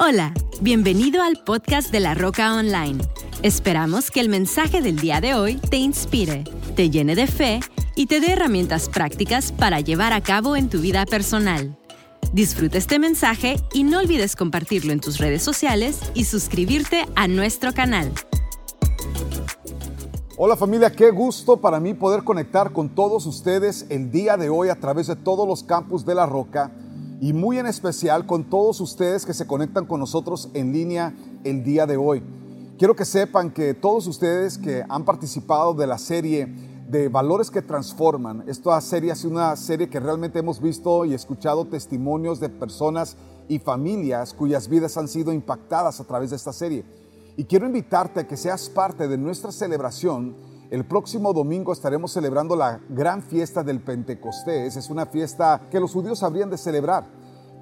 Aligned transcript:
Hola, 0.00 0.32
bienvenido 0.60 1.22
al 1.22 1.42
podcast 1.44 1.90
de 1.90 1.98
La 1.98 2.14
Roca 2.14 2.54
Online. 2.54 3.02
Esperamos 3.42 4.12
que 4.12 4.20
el 4.20 4.28
mensaje 4.28 4.80
del 4.80 5.00
día 5.00 5.20
de 5.20 5.34
hoy 5.34 5.56
te 5.56 5.76
inspire, 5.76 6.44
te 6.76 6.88
llene 6.88 7.16
de 7.16 7.26
fe 7.26 7.58
y 7.96 8.06
te 8.06 8.20
dé 8.20 8.30
herramientas 8.30 8.88
prácticas 8.88 9.50
para 9.50 9.80
llevar 9.80 10.12
a 10.12 10.20
cabo 10.20 10.54
en 10.54 10.68
tu 10.68 10.78
vida 10.78 11.04
personal. 11.04 11.76
Disfruta 12.32 12.78
este 12.78 13.00
mensaje 13.00 13.56
y 13.74 13.82
no 13.82 13.98
olvides 13.98 14.36
compartirlo 14.36 14.92
en 14.92 15.00
tus 15.00 15.18
redes 15.18 15.42
sociales 15.42 15.98
y 16.14 16.26
suscribirte 16.26 17.04
a 17.16 17.26
nuestro 17.26 17.74
canal. 17.74 18.12
Hola 20.36 20.56
familia, 20.56 20.92
qué 20.92 21.10
gusto 21.10 21.56
para 21.56 21.80
mí 21.80 21.92
poder 21.92 22.22
conectar 22.22 22.72
con 22.72 22.88
todos 22.88 23.26
ustedes 23.26 23.84
el 23.88 24.12
día 24.12 24.36
de 24.36 24.48
hoy 24.48 24.68
a 24.68 24.78
través 24.78 25.08
de 25.08 25.16
todos 25.16 25.48
los 25.48 25.64
campus 25.64 26.06
de 26.06 26.14
La 26.14 26.24
Roca 26.24 26.70
y 27.20 27.32
muy 27.32 27.58
en 27.58 27.66
especial 27.66 28.26
con 28.26 28.44
todos 28.44 28.80
ustedes 28.80 29.26
que 29.26 29.34
se 29.34 29.46
conectan 29.46 29.86
con 29.86 30.00
nosotros 30.00 30.48
en 30.54 30.72
línea 30.72 31.14
el 31.44 31.64
día 31.64 31.86
de 31.86 31.96
hoy. 31.96 32.22
Quiero 32.78 32.94
que 32.94 33.04
sepan 33.04 33.50
que 33.50 33.74
todos 33.74 34.06
ustedes 34.06 34.56
que 34.56 34.84
han 34.88 35.04
participado 35.04 35.74
de 35.74 35.86
la 35.86 35.98
serie 35.98 36.46
de 36.88 37.08
Valores 37.08 37.50
que 37.50 37.60
Transforman, 37.60 38.44
esta 38.46 38.80
serie 38.80 39.12
es 39.12 39.24
una 39.24 39.54
serie 39.56 39.90
que 39.90 40.00
realmente 40.00 40.38
hemos 40.38 40.60
visto 40.60 41.04
y 41.04 41.12
escuchado 41.12 41.66
testimonios 41.66 42.40
de 42.40 42.48
personas 42.48 43.16
y 43.48 43.58
familias 43.58 44.32
cuyas 44.32 44.68
vidas 44.68 44.96
han 44.96 45.08
sido 45.08 45.32
impactadas 45.32 46.00
a 46.00 46.04
través 46.04 46.30
de 46.30 46.36
esta 46.36 46.52
serie. 46.52 46.84
Y 47.36 47.44
quiero 47.44 47.66
invitarte 47.66 48.20
a 48.20 48.26
que 48.26 48.36
seas 48.36 48.68
parte 48.68 49.06
de 49.06 49.18
nuestra 49.18 49.52
celebración 49.52 50.34
el 50.70 50.84
próximo 50.84 51.32
domingo 51.32 51.72
estaremos 51.72 52.12
celebrando 52.12 52.54
la 52.54 52.80
gran 52.90 53.22
fiesta 53.22 53.62
del 53.62 53.80
Pentecostés. 53.80 54.76
Es 54.76 54.90
una 54.90 55.06
fiesta 55.06 55.62
que 55.70 55.80
los 55.80 55.92
judíos 55.92 56.22
habrían 56.22 56.50
de 56.50 56.58
celebrar. 56.58 57.06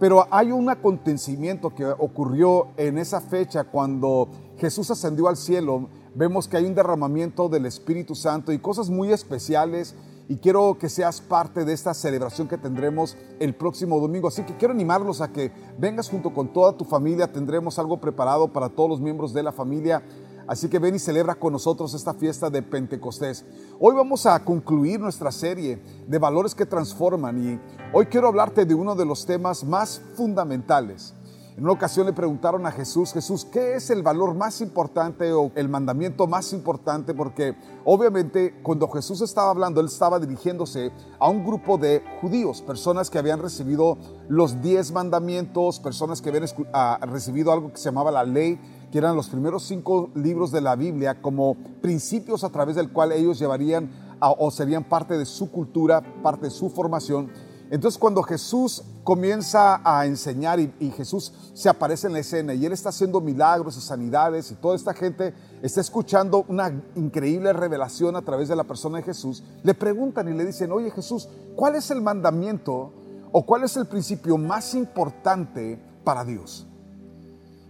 Pero 0.01 0.27
hay 0.30 0.51
un 0.51 0.69
acontecimiento 0.69 1.73
que 1.73 1.87
ocurrió 1.87 2.69
en 2.77 2.98
esa 2.98 3.20
fecha 3.20 3.65
cuando 3.65 4.29
Jesús 4.59 4.90
ascendió 4.90 5.29
al 5.29 5.37
cielo. 5.37 5.88
Vemos 6.16 6.49
que 6.49 6.57
hay 6.57 6.66
un 6.66 6.74
derramamiento 6.74 7.49
del 7.49 7.66
Espíritu 7.66 8.16
Santo 8.16 8.52
y 8.52 8.59
cosas 8.59 8.90
muy 8.90 9.12
especiales. 9.12 9.95
Y 10.29 10.38
quiero 10.38 10.77
que 10.77 10.88
seas 10.88 11.21
parte 11.21 11.65
de 11.65 11.73
esta 11.73 11.95
celebración 11.95 12.49
que 12.49 12.59
tendremos 12.59 13.16
el 13.38 13.54
próximo 13.54 14.01
domingo. 14.01 14.27
Así 14.27 14.43
que 14.43 14.57
quiero 14.57 14.74
animarlos 14.74 15.21
a 15.21 15.30
que 15.30 15.52
vengas 15.79 16.10
junto 16.10 16.34
con 16.34 16.52
toda 16.52 16.77
tu 16.77 16.84
familia. 16.84 17.32
Tendremos 17.32 17.79
algo 17.79 18.01
preparado 18.01 18.52
para 18.52 18.68
todos 18.68 18.90
los 18.90 19.01
miembros 19.01 19.32
de 19.32 19.45
la 19.45 19.52
familia 19.52 20.02
Así 20.47 20.69
que 20.69 20.79
ven 20.79 20.95
y 20.95 21.01
celebra 21.01 21.35
con 21.35 21.52
nosotros 21.52 21.93
esta 21.95 22.15
fiesta 22.15 22.49
de 22.51 22.63
Pentecostés. 22.63 23.45
Hoy 23.80 23.97
vamos 23.97 24.27
a 24.27 24.45
concluir 24.45 25.01
nuestra 25.01 25.33
serie 25.33 25.83
de 26.07 26.19
valores 26.19 26.55
que 26.55 26.65
transforman 26.65 27.43
y 27.45 27.61
hoy 27.93 28.07
quiero 28.07 28.29
hablarte 28.29 28.65
de 28.65 28.74
uno 28.74 28.95
de 28.95 29.05
los 29.05 29.27
temas 29.27 29.65
más 29.65 30.01
fundamentales. 30.15 31.15
En 31.57 31.65
una 31.65 31.73
ocasión 31.73 32.07
le 32.07 32.13
preguntaron 32.13 32.67
a 32.67 32.71
Jesús, 32.71 33.15
Jesús, 33.15 33.47
¿qué 33.47 33.77
es 33.77 33.89
el 33.89 34.02
valor 34.02 34.35
más 34.35 34.61
importante 34.61 35.33
o 35.33 35.51
el 35.55 35.71
mandamiento 35.71 36.27
más 36.27 36.52
importante? 36.52 37.15
Porque 37.15 37.57
obviamente 37.85 38.61
cuando 38.63 38.87
Jesús 38.89 39.23
estaba 39.23 39.51
hablando, 39.51 39.80
él 39.80 39.87
estaba 39.87 40.21
dirigiéndose 40.21 40.93
a 41.19 41.30
un 41.30 41.45
grupo 41.45 41.79
de 41.79 42.05
judíos, 42.21 42.61
personas 42.61 43.09
que 43.09 43.19
habían 43.19 43.41
recibido 43.41 43.97
los 44.29 44.61
diez 44.61 44.93
mandamientos, 44.93 45.80
personas 45.80 46.21
que 46.21 46.29
habían 46.29 46.45
ah, 46.74 46.99
recibido 47.02 47.51
algo 47.51 47.73
que 47.73 47.79
se 47.79 47.87
llamaba 47.87 48.11
la 48.11 48.24
ley 48.24 48.61
que 48.90 48.98
eran 48.98 49.16
los 49.16 49.29
primeros 49.29 49.65
cinco 49.65 50.10
libros 50.15 50.51
de 50.52 50.60
la 50.60 50.76
Biblia, 50.76 51.20
como 51.20 51.56
principios 51.80 52.45
a 52.45 52.51
través 52.51 52.76
del 52.76 52.93
cual 52.93 53.12
ellos 53.12 53.38
llevarían 53.38 53.90
o 54.20 54.51
serían 54.51 54.84
parte 54.84 55.18
de 55.18 55.26
su 55.26 55.51
cultura, 55.51 56.02
parte 56.23 56.46
de 56.46 56.51
su 56.51 56.70
formación. 56.70 57.30
Entonces 57.68 57.98
cuando 57.98 58.23
Jesús 58.23 58.84
comienza 59.02 59.80
a 59.84 60.06
enseñar 60.06 60.60
y, 60.60 60.73
y, 60.78 60.90
Jesús 60.90 61.32
se 61.52 61.68
aparece 61.68 62.06
en 62.06 62.12
la 62.12 62.20
escena 62.20 62.54
y 62.54 62.65
él 62.65 62.73
está 62.73 62.90
haciendo 62.90 63.20
milagros 63.20 63.76
y 63.76 63.80
sanidades 63.80 64.53
y 64.53 64.54
toda 64.54 64.76
esta 64.76 64.94
gente 64.94 65.34
está 65.62 65.81
escuchando 65.81 66.44
una 66.48 66.72
increíble 66.94 67.53
revelación 67.53 68.15
a 68.15 68.22
través 68.22 68.49
de 68.49 68.56
la 68.56 68.65
persona 68.65 68.99
de 68.99 69.05
Jesús, 69.05 69.43
le 69.65 69.75
preguntan 69.75 70.28
y 70.28 70.37
le 70.37 70.44
dicen, 70.44 70.71
oye 70.71 70.93
Jesús, 70.93 71.28
¿cuál 71.56 71.75
es 71.75 71.91
el 71.91 72.03
mandamiento 72.03 72.93
o 73.32 73.44
cuál 73.44 73.65
es 73.65 73.77
el 73.77 73.87
principio 73.87 74.38
más 74.38 74.75
importante 74.75 75.81
para 76.05 76.25
Dios? 76.25 76.66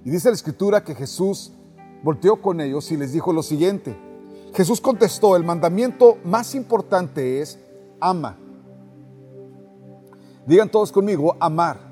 Y 0.06 0.10
dice 0.10 0.28
la 0.28 0.36
escritura 0.36 0.84
que 0.84 0.94
Jesús 0.94 1.50
volteó 2.04 2.40
con 2.40 2.60
ellos 2.60 2.92
y 2.92 2.96
les 2.96 3.12
dijo 3.12 3.32
lo 3.32 3.42
siguiente. 3.42 3.96
Jesús 4.54 4.80
contestó, 4.80 5.34
el 5.34 5.42
mandamiento 5.42 6.18
más 6.22 6.54
importante 6.54 7.40
es 7.40 7.58
ama. 7.98 8.38
Digan 10.46 10.70
todos 10.70 10.92
conmigo, 10.92 11.34
amar. 11.40 11.90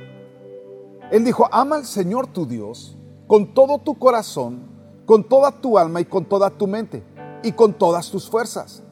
Él 1.10 1.24
dijo, 1.24 1.48
ama 1.50 1.74
al 1.74 1.86
Señor 1.86 2.28
tu 2.28 2.46
Dios 2.46 2.96
con 3.26 3.52
todo 3.52 3.78
tu 3.78 3.98
corazón, 3.98 4.62
con 5.06 5.28
toda 5.28 5.50
tu 5.60 5.76
alma 5.76 6.00
y 6.00 6.04
con 6.04 6.24
toda 6.24 6.50
tu 6.50 6.68
mente 6.68 7.02
y 7.42 7.50
con 7.50 7.74
todas 7.74 8.12
tus 8.12 8.30
fuerzas. 8.30 8.84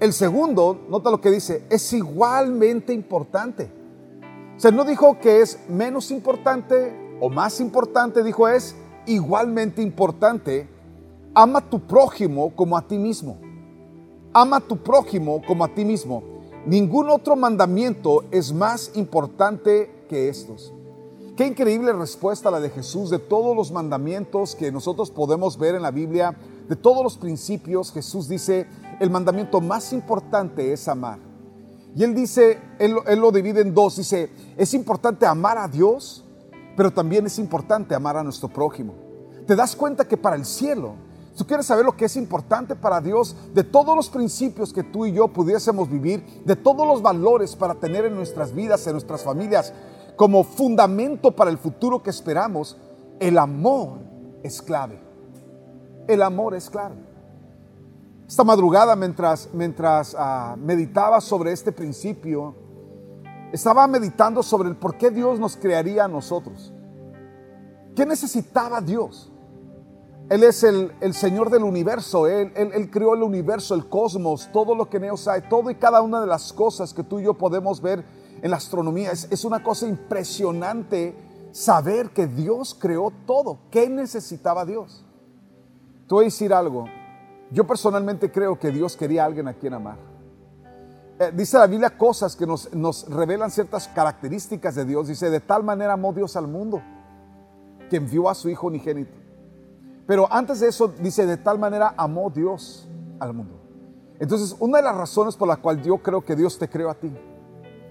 El 0.00 0.14
segundo, 0.14 0.86
nota 0.88 1.10
lo 1.10 1.20
que 1.20 1.30
dice, 1.30 1.66
es 1.68 1.92
igualmente 1.92 2.94
importante. 2.94 3.70
O 4.56 4.58
sea, 4.58 4.70
no 4.70 4.86
dijo 4.86 5.18
que 5.18 5.42
es 5.42 5.58
menos 5.68 6.10
importante 6.10 7.03
o 7.20 7.30
más 7.30 7.60
importante, 7.60 8.22
dijo, 8.22 8.48
es 8.48 8.74
igualmente 9.06 9.82
importante, 9.82 10.68
ama 11.34 11.58
a 11.60 11.70
tu 11.70 11.80
prójimo 11.80 12.54
como 12.54 12.76
a 12.76 12.86
ti 12.86 12.98
mismo. 12.98 13.38
Ama 14.32 14.56
a 14.56 14.60
tu 14.60 14.76
prójimo 14.76 15.42
como 15.46 15.64
a 15.64 15.68
ti 15.68 15.84
mismo. 15.84 16.22
Ningún 16.66 17.10
otro 17.10 17.36
mandamiento 17.36 18.24
es 18.30 18.52
más 18.52 18.92
importante 18.94 20.06
que 20.08 20.28
estos. 20.28 20.72
Qué 21.36 21.46
increíble 21.46 21.92
respuesta 21.92 22.50
la 22.50 22.60
de 22.60 22.70
Jesús 22.70 23.10
de 23.10 23.18
todos 23.18 23.56
los 23.56 23.72
mandamientos 23.72 24.54
que 24.54 24.70
nosotros 24.70 25.10
podemos 25.10 25.58
ver 25.58 25.74
en 25.74 25.82
la 25.82 25.90
Biblia, 25.90 26.36
de 26.68 26.76
todos 26.76 27.02
los 27.02 27.18
principios. 27.18 27.92
Jesús 27.92 28.28
dice, 28.28 28.66
el 29.00 29.10
mandamiento 29.10 29.60
más 29.60 29.92
importante 29.92 30.72
es 30.72 30.86
amar. 30.88 31.18
Y 31.96 32.02
él 32.02 32.14
dice, 32.14 32.58
él, 32.78 32.96
él 33.06 33.18
lo 33.20 33.30
divide 33.30 33.60
en 33.60 33.74
dos, 33.74 33.96
dice, 33.96 34.30
es 34.56 34.74
importante 34.74 35.26
amar 35.26 35.58
a 35.58 35.68
Dios 35.68 36.23
pero 36.76 36.92
también 36.92 37.26
es 37.26 37.38
importante 37.38 37.94
amar 37.94 38.16
a 38.16 38.22
nuestro 38.22 38.48
prójimo. 38.48 38.94
Te 39.46 39.56
das 39.56 39.76
cuenta 39.76 40.06
que 40.06 40.16
para 40.16 40.36
el 40.36 40.44
cielo, 40.44 40.94
tú 41.36 41.46
quieres 41.46 41.66
saber 41.66 41.84
lo 41.84 41.96
que 41.96 42.06
es 42.06 42.16
importante 42.16 42.74
para 42.74 43.00
Dios, 43.00 43.36
de 43.52 43.64
todos 43.64 43.94
los 43.94 44.08
principios 44.08 44.72
que 44.72 44.82
tú 44.82 45.06
y 45.06 45.12
yo 45.12 45.28
pudiésemos 45.28 45.90
vivir, 45.90 46.42
de 46.44 46.56
todos 46.56 46.86
los 46.86 47.02
valores 47.02 47.54
para 47.56 47.74
tener 47.74 48.04
en 48.06 48.14
nuestras 48.14 48.54
vidas, 48.54 48.86
en 48.86 48.92
nuestras 48.92 49.22
familias, 49.22 49.72
como 50.16 50.44
fundamento 50.44 51.34
para 51.34 51.50
el 51.50 51.58
futuro 51.58 52.02
que 52.02 52.10
esperamos, 52.10 52.76
el 53.20 53.38
amor 53.38 53.98
es 54.42 54.62
clave. 54.62 55.00
El 56.06 56.22
amor 56.22 56.54
es 56.54 56.70
clave. 56.70 56.96
Esta 58.26 58.44
madrugada, 58.44 58.96
mientras, 58.96 59.50
mientras 59.52 60.14
uh, 60.14 60.56
meditaba 60.56 61.20
sobre 61.20 61.52
este 61.52 61.72
principio, 61.72 62.54
estaba 63.54 63.86
meditando 63.86 64.42
sobre 64.42 64.68
el 64.68 64.76
por 64.76 64.98
qué 64.98 65.10
Dios 65.10 65.38
nos 65.38 65.56
crearía 65.56 66.04
a 66.04 66.08
nosotros. 66.08 66.72
¿Qué 67.94 68.04
necesitaba 68.04 68.80
Dios? 68.80 69.30
Él 70.28 70.42
es 70.42 70.64
el, 70.64 70.90
Señor 71.12 71.50
del 71.50 71.62
universo, 71.62 72.26
él, 72.26 72.50
él, 72.56 72.90
creó 72.90 73.14
el 73.14 73.22
universo, 73.22 73.76
el 73.76 73.88
cosmos, 73.88 74.48
todo 74.52 74.74
lo 74.74 74.90
que 74.90 74.96
en 74.96 75.04
ellos 75.04 75.28
hay, 75.28 75.42
todo 75.42 75.70
y 75.70 75.76
cada 75.76 76.02
una 76.02 76.20
de 76.20 76.26
las 76.26 76.52
cosas 76.52 76.92
que 76.92 77.04
tú 77.04 77.20
y 77.20 77.24
yo 77.24 77.34
podemos 77.34 77.80
ver 77.80 78.04
en 78.42 78.50
la 78.50 78.56
astronomía. 78.56 79.12
Es, 79.12 79.28
es 79.30 79.44
una 79.44 79.62
cosa 79.62 79.86
impresionante 79.86 81.14
saber 81.52 82.10
que 82.10 82.26
Dios 82.26 82.74
creó 82.74 83.12
todo. 83.24 83.58
¿Qué 83.70 83.88
necesitaba 83.88 84.64
Dios? 84.64 85.04
Te 86.08 86.14
voy 86.14 86.24
a 86.24 86.26
decir 86.26 86.52
algo. 86.52 86.86
Yo 87.52 87.64
personalmente 87.68 88.32
creo 88.32 88.58
que 88.58 88.72
Dios 88.72 88.96
quería 88.96 89.22
a 89.22 89.26
alguien 89.26 89.46
a 89.46 89.54
quien 89.54 89.74
amar. 89.74 90.13
Eh, 91.18 91.30
dice 91.32 91.58
la 91.58 91.66
Biblia 91.66 91.96
cosas 91.96 92.34
que 92.34 92.46
nos, 92.46 92.72
nos 92.74 93.08
revelan 93.08 93.50
ciertas 93.50 93.88
características 93.88 94.74
de 94.74 94.84
Dios. 94.84 95.08
Dice, 95.08 95.30
de 95.30 95.40
tal 95.40 95.62
manera 95.62 95.92
amó 95.92 96.12
Dios 96.12 96.36
al 96.36 96.48
mundo 96.48 96.82
que 97.88 97.96
envió 97.96 98.28
a 98.28 98.34
su 98.34 98.48
Hijo 98.48 98.66
unigénito. 98.66 99.16
Pero 100.06 100.30
antes 100.30 100.60
de 100.60 100.68
eso 100.68 100.88
dice, 100.88 101.26
de 101.26 101.36
tal 101.36 101.58
manera 101.58 101.94
amó 101.96 102.30
Dios 102.30 102.88
al 103.20 103.32
mundo. 103.32 103.60
Entonces, 104.18 104.54
una 104.58 104.78
de 104.78 104.84
las 104.84 104.96
razones 104.96 105.36
por 105.36 105.48
la 105.48 105.56
cual 105.56 105.82
yo 105.82 105.98
creo 105.98 106.24
que 106.24 106.36
Dios 106.36 106.58
te 106.58 106.68
creó 106.68 106.90
a 106.90 106.94
ti 106.94 107.12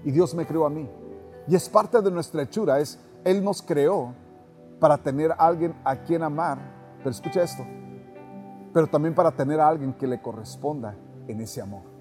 y 0.04 0.10
Dios 0.10 0.34
me 0.34 0.46
creó 0.46 0.66
a 0.66 0.70
mí, 0.70 0.88
y 1.46 1.54
es 1.54 1.68
parte 1.68 2.00
de 2.00 2.10
nuestra 2.10 2.42
hechura, 2.42 2.78
es 2.78 2.98
Él 3.24 3.42
nos 3.42 3.62
creó 3.62 4.14
para 4.80 4.98
tener 4.98 5.32
a 5.32 5.36
alguien 5.36 5.74
a 5.84 5.96
quien 5.96 6.22
amar, 6.22 6.58
pero 6.98 7.10
escucha 7.10 7.42
esto, 7.42 7.64
pero 8.72 8.86
también 8.86 9.14
para 9.14 9.30
tener 9.30 9.60
a 9.60 9.68
alguien 9.68 9.92
que 9.94 10.06
le 10.06 10.20
corresponda 10.20 10.94
en 11.26 11.40
ese 11.40 11.60
amor. 11.60 11.93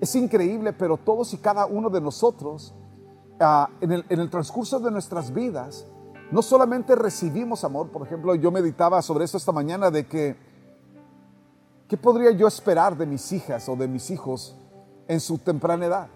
Es 0.00 0.14
increíble, 0.14 0.72
pero 0.72 0.96
todos 0.96 1.34
y 1.34 1.38
cada 1.38 1.66
uno 1.66 1.90
de 1.90 2.00
nosotros, 2.00 2.74
ah, 3.38 3.68
en, 3.80 3.92
el, 4.08 4.30
transcurso 4.30 4.80
de 4.80 4.90
nuestras 4.90 5.32
vidas, 5.32 5.86
no 6.30 6.40
solamente 6.40 6.94
recibimos 6.94 7.64
amor, 7.64 7.90
por 7.90 8.06
ejemplo, 8.06 8.34
yo 8.34 8.50
meditaba 8.50 9.02
sobre 9.02 9.24
esto 9.24 9.36
esta 9.36 9.52
mañana 9.52 9.90
de 9.90 10.06
que, 10.06 10.36
¿qué 11.86 11.96
podría 11.98 12.30
yo 12.30 12.46
esperar 12.46 12.96
de 12.96 13.04
mis 13.04 13.30
hijas 13.32 13.68
o 13.68 13.76
de 13.76 13.88
mis 13.88 14.10
hijos 14.10 14.56
en 15.06 15.20
su 15.20 15.36
temprana 15.36 15.86
edad? 15.86 16.08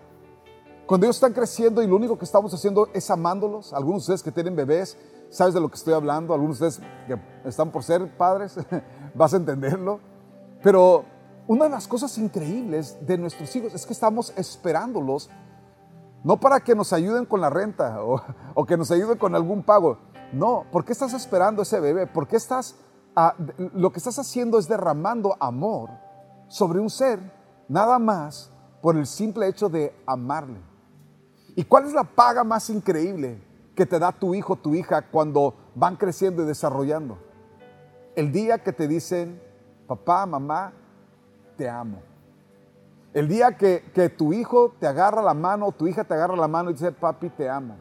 Cuando 0.86 1.06
ellos 1.06 1.16
están 1.16 1.32
creciendo 1.32 1.82
y 1.82 1.86
lo 1.86 1.96
único 1.96 2.18
que 2.18 2.24
estamos 2.24 2.54
haciendo 2.54 2.88
es 2.94 3.10
amándolos, 3.10 3.72
algunos 3.74 4.02
de 4.06 4.14
ustedes 4.14 4.22
que 4.22 4.32
tienen 4.32 4.56
bebés, 4.56 4.96
¿sabes 5.30 5.52
de 5.52 5.60
lo 5.60 5.68
que 5.68 5.76
estoy 5.76 5.92
hablando? 5.92 6.32
Algunos 6.32 6.58
de 6.58 6.68
ustedes 6.68 6.88
que 7.06 7.48
están 7.48 7.70
por 7.70 7.82
ser 7.82 8.16
padres, 8.16 8.56
vas 9.14 9.34
a 9.34 9.36
entenderlo. 9.36 10.00
Pero 10.62 11.04
una 11.46 11.64
de 11.64 11.70
las 11.70 11.86
cosas 11.86 12.16
increíbles 12.18 12.96
de 13.06 13.18
nuestros 13.18 13.54
hijos 13.56 13.74
es 13.74 13.86
que 13.86 13.92
estamos 13.92 14.32
esperándolos, 14.36 15.30
no 16.22 16.38
para 16.40 16.60
que 16.60 16.74
nos 16.74 16.92
ayuden 16.92 17.26
con 17.26 17.40
la 17.40 17.50
renta 17.50 18.02
o, 18.02 18.64
que 18.64 18.76
nos 18.76 18.90
ayuden 18.90 19.18
con 19.18 19.34
algún 19.34 19.62
pago. 19.62 19.98
No, 20.32 20.64
¿por 20.72 20.84
qué 20.84 20.92
estás 20.92 21.12
esperando 21.12 21.62
ese 21.62 21.80
bebé? 21.80 22.06
¿Por 22.06 22.26
qué 22.26 22.36
estás, 22.36 22.76
ah, 23.14 23.34
lo 23.74 23.92
que 23.92 23.98
estás 23.98 24.18
haciendo 24.18 24.58
es 24.58 24.66
derramando 24.66 25.36
amor 25.38 25.90
sobre 26.48 26.80
un 26.80 26.88
ser, 26.90 27.20
nada 27.68 27.98
más 27.98 28.50
por 28.84 28.96
el 28.96 29.06
simple 29.06 29.48
hecho 29.48 29.68
de 29.68 29.94
amarle. 30.06 30.60
¿Y 31.56 31.64
cuál 31.64 31.86
es 31.86 31.94
la 31.94 32.04
paga 32.04 32.44
más 32.44 32.68
increíble 32.68 33.42
que 33.74 33.86
te 33.86 33.98
da 33.98 34.12
tu 34.12 34.34
hijo, 34.34 34.56
tu 34.56 34.74
hija, 34.74 35.10
cuando 35.10 35.54
van 35.74 35.96
creciendo 35.96 36.42
y 36.42 36.46
desarrollando? 36.46 37.18
El 38.14 38.30
día 38.30 38.62
que 38.62 38.72
te 38.72 38.86
dicen, 38.86 39.40
papá, 39.86 40.26
mamá, 40.26 40.74
te 41.56 41.68
amo. 41.68 42.02
El 43.12 43.28
día 43.28 43.52
que, 43.56 43.80
tu 44.16 44.32
hijo 44.32 44.74
te 44.80 44.86
agarra 44.86 45.22
la 45.22 45.34
mano, 45.34 45.70
tu 45.70 45.86
hija 45.86 46.02
te 46.02 46.14
agarra 46.14 46.34
la 46.34 46.48
mano 46.48 46.70
y 46.70 46.72
dice, 46.72 46.90
papi, 46.90 47.30
te 47.30 47.48
amo. 47.48 47.76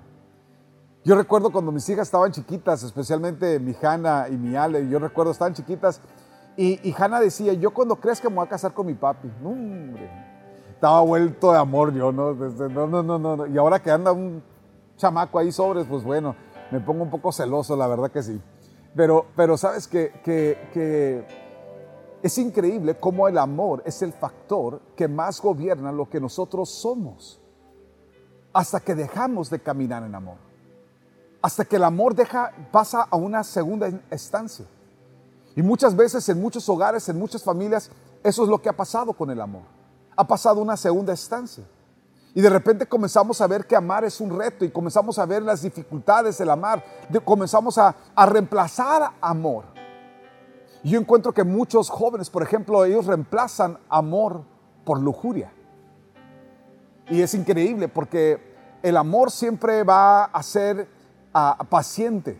Yo 1.03 1.15
recuerdo 1.15 1.51
cuando 1.51 1.71
mis 1.71 1.89
hijas 1.89 2.07
estaban 2.07 2.31
chiquitas, 2.31 2.83
especialmente 2.83 3.59
mi 3.59 3.75
Hanna 3.81 4.27
y 4.29 4.37
mi 4.37 4.55
Ale, 4.55 4.87
yo 4.87 4.99
recuerdo 4.99 5.31
estaban 5.31 5.53
chiquitas 5.53 5.99
y, 6.55 6.79
y 6.87 6.95
Hanna 6.97 7.19
decía, 7.19 7.53
yo 7.53 7.71
cuando 7.71 7.99
que 7.99 8.29
me 8.29 8.35
voy 8.35 8.45
a 8.45 8.49
casar 8.49 8.73
con 8.73 8.85
mi 8.85 8.93
papi, 8.93 9.29
hombre, 9.43 10.09
estaba 10.71 11.01
vuelto 11.01 11.51
de 11.51 11.57
amor 11.57 11.93
yo, 11.93 12.11
¿no? 12.11 12.33
no, 12.33 12.87
no, 12.87 13.03
no, 13.03 13.37
no, 13.37 13.47
y 13.47 13.57
ahora 13.57 13.81
que 13.81 13.91
anda 13.91 14.11
un 14.11 14.41
chamaco 14.95 15.39
ahí 15.39 15.51
sobres, 15.51 15.87
pues 15.89 16.03
bueno, 16.03 16.35
me 16.71 16.79
pongo 16.79 17.03
un 17.03 17.09
poco 17.09 17.31
celoso, 17.31 17.75
la 17.75 17.87
verdad 17.87 18.11
que 18.11 18.21
sí. 18.21 18.39
Pero, 18.95 19.25
pero 19.35 19.57
sabes 19.57 19.87
que, 19.87 20.11
que, 20.23 20.69
que 20.73 21.42
es 22.23 22.37
increíble 22.37 22.97
cómo 22.97 23.27
el 23.27 23.37
amor 23.37 23.83
es 23.85 24.01
el 24.01 24.13
factor 24.13 24.79
que 24.95 25.09
más 25.09 25.41
gobierna 25.41 25.91
lo 25.91 26.09
que 26.09 26.21
nosotros 26.21 26.69
somos. 26.69 27.41
Hasta 28.53 28.79
que 28.79 28.95
dejamos 28.95 29.49
de 29.49 29.59
caminar 29.59 30.03
en 30.03 30.15
amor. 30.15 30.37
Hasta 31.41 31.65
que 31.65 31.75
el 31.75 31.83
amor 31.83 32.15
deja, 32.15 32.53
pasa 32.71 33.01
a 33.01 33.17
una 33.17 33.43
segunda 33.43 33.89
estancia. 34.09 34.65
Y 35.53 35.61
muchas 35.61 35.97
veces 35.97 36.27
en 36.29 36.39
muchos 36.39 36.67
hogares, 36.69 37.09
en 37.09 37.19
muchas 37.19 37.43
familias, 37.43 37.91
eso 38.23 38.43
es 38.43 38.49
lo 38.49 38.61
que 38.61 38.69
ha 38.69 38.77
pasado 38.77 39.11
con 39.11 39.29
el 39.29 39.41
amor. 39.41 39.63
Ha 40.15 40.25
pasado 40.25 40.61
una 40.61 40.77
segunda 40.77 41.11
estancia. 41.11 41.65
Y 42.33 42.39
de 42.39 42.49
repente 42.49 42.87
comenzamos 42.87 43.41
a 43.41 43.47
ver 43.47 43.67
que 43.67 43.75
amar 43.75 44.05
es 44.05 44.21
un 44.21 44.29
reto 44.39 44.63
y 44.63 44.71
comenzamos 44.71 45.19
a 45.19 45.25
ver 45.25 45.43
las 45.43 45.61
dificultades 45.61 46.37
del 46.37 46.51
amar. 46.51 46.81
comenzamos 47.25 47.77
a, 47.77 47.93
a 48.15 48.25
reemplazar 48.25 49.11
amor. 49.19 49.72
Yo 50.83 50.99
encuentro 50.99 51.33
que 51.33 51.45
muchos 51.45 51.89
jóvenes, 51.89 52.29
por 52.29 52.43
ejemplo, 52.43 52.83
ellos 52.83 53.05
reemplazan 53.05 53.79
amor 53.89 54.43
por 54.83 54.99
lujuria. 54.99 55.51
Y 57.09 57.21
es 57.21 57.33
increíble 57.33 57.87
porque 57.87 58.53
el 58.81 58.97
amor 58.97 59.31
siempre 59.31 59.83
va 59.83 60.25
a 60.25 60.43
ser 60.43 60.87
ah, 61.33 61.57
paciente, 61.69 62.39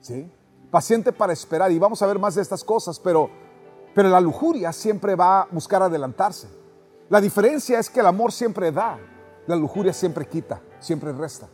¿sí? 0.00 0.30
Paciente 0.70 1.12
para 1.12 1.32
esperar. 1.32 1.72
Y 1.72 1.78
vamos 1.80 2.00
a 2.00 2.06
ver 2.06 2.18
más 2.18 2.36
de 2.36 2.42
estas 2.42 2.62
cosas, 2.62 3.00
pero, 3.00 3.28
pero 3.92 4.08
la 4.08 4.20
lujuria 4.20 4.72
siempre 4.72 5.16
va 5.16 5.42
a 5.42 5.48
buscar 5.50 5.82
adelantarse. 5.82 6.48
La 7.08 7.20
diferencia 7.20 7.80
es 7.80 7.90
que 7.90 8.00
el 8.00 8.06
amor 8.06 8.30
siempre 8.30 8.70
da, 8.70 8.98
la 9.46 9.56
lujuria 9.56 9.92
siempre 9.92 10.26
quita, 10.26 10.60
siempre 10.78 11.12
resta. 11.12 11.48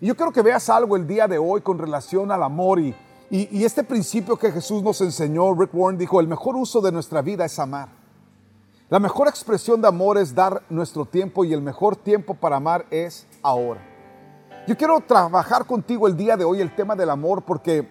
Y 0.00 0.06
yo 0.06 0.16
quiero 0.16 0.32
que 0.32 0.42
veas 0.42 0.68
algo 0.70 0.96
el 0.96 1.06
día 1.06 1.28
de 1.28 1.38
hoy 1.38 1.60
con 1.60 1.78
relación 1.78 2.32
al 2.32 2.42
amor 2.42 2.80
y, 2.80 2.94
y, 3.34 3.64
este 3.64 3.82
principio 3.82 4.36
que 4.36 4.52
Jesús 4.52 4.82
nos 4.82 5.00
enseñó, 5.00 5.54
Rick 5.54 5.70
Warren 5.72 5.96
dijo, 5.96 6.20
el 6.20 6.28
mejor 6.28 6.54
uso 6.54 6.82
de 6.82 6.92
nuestra 6.92 7.22
vida 7.22 7.46
es 7.46 7.58
amar. 7.58 7.88
La 8.90 8.98
mejor 8.98 9.26
expresión 9.26 9.80
de 9.80 9.88
amor 9.88 10.18
es 10.18 10.34
dar 10.34 10.62
nuestro 10.68 11.06
tiempo 11.06 11.42
y 11.42 11.54
el 11.54 11.62
mejor 11.62 11.96
tiempo 11.96 12.34
para 12.34 12.56
amar 12.56 12.84
es 12.90 13.26
ahora. 13.42 13.80
Yo 14.68 14.76
quiero 14.76 15.00
trabajar 15.00 15.64
contigo 15.64 16.06
el 16.06 16.14
día 16.14 16.36
de 16.36 16.44
hoy 16.44 16.60
el 16.60 16.76
tema 16.76 16.94
del 16.94 17.08
amor 17.08 17.42
porque 17.42 17.88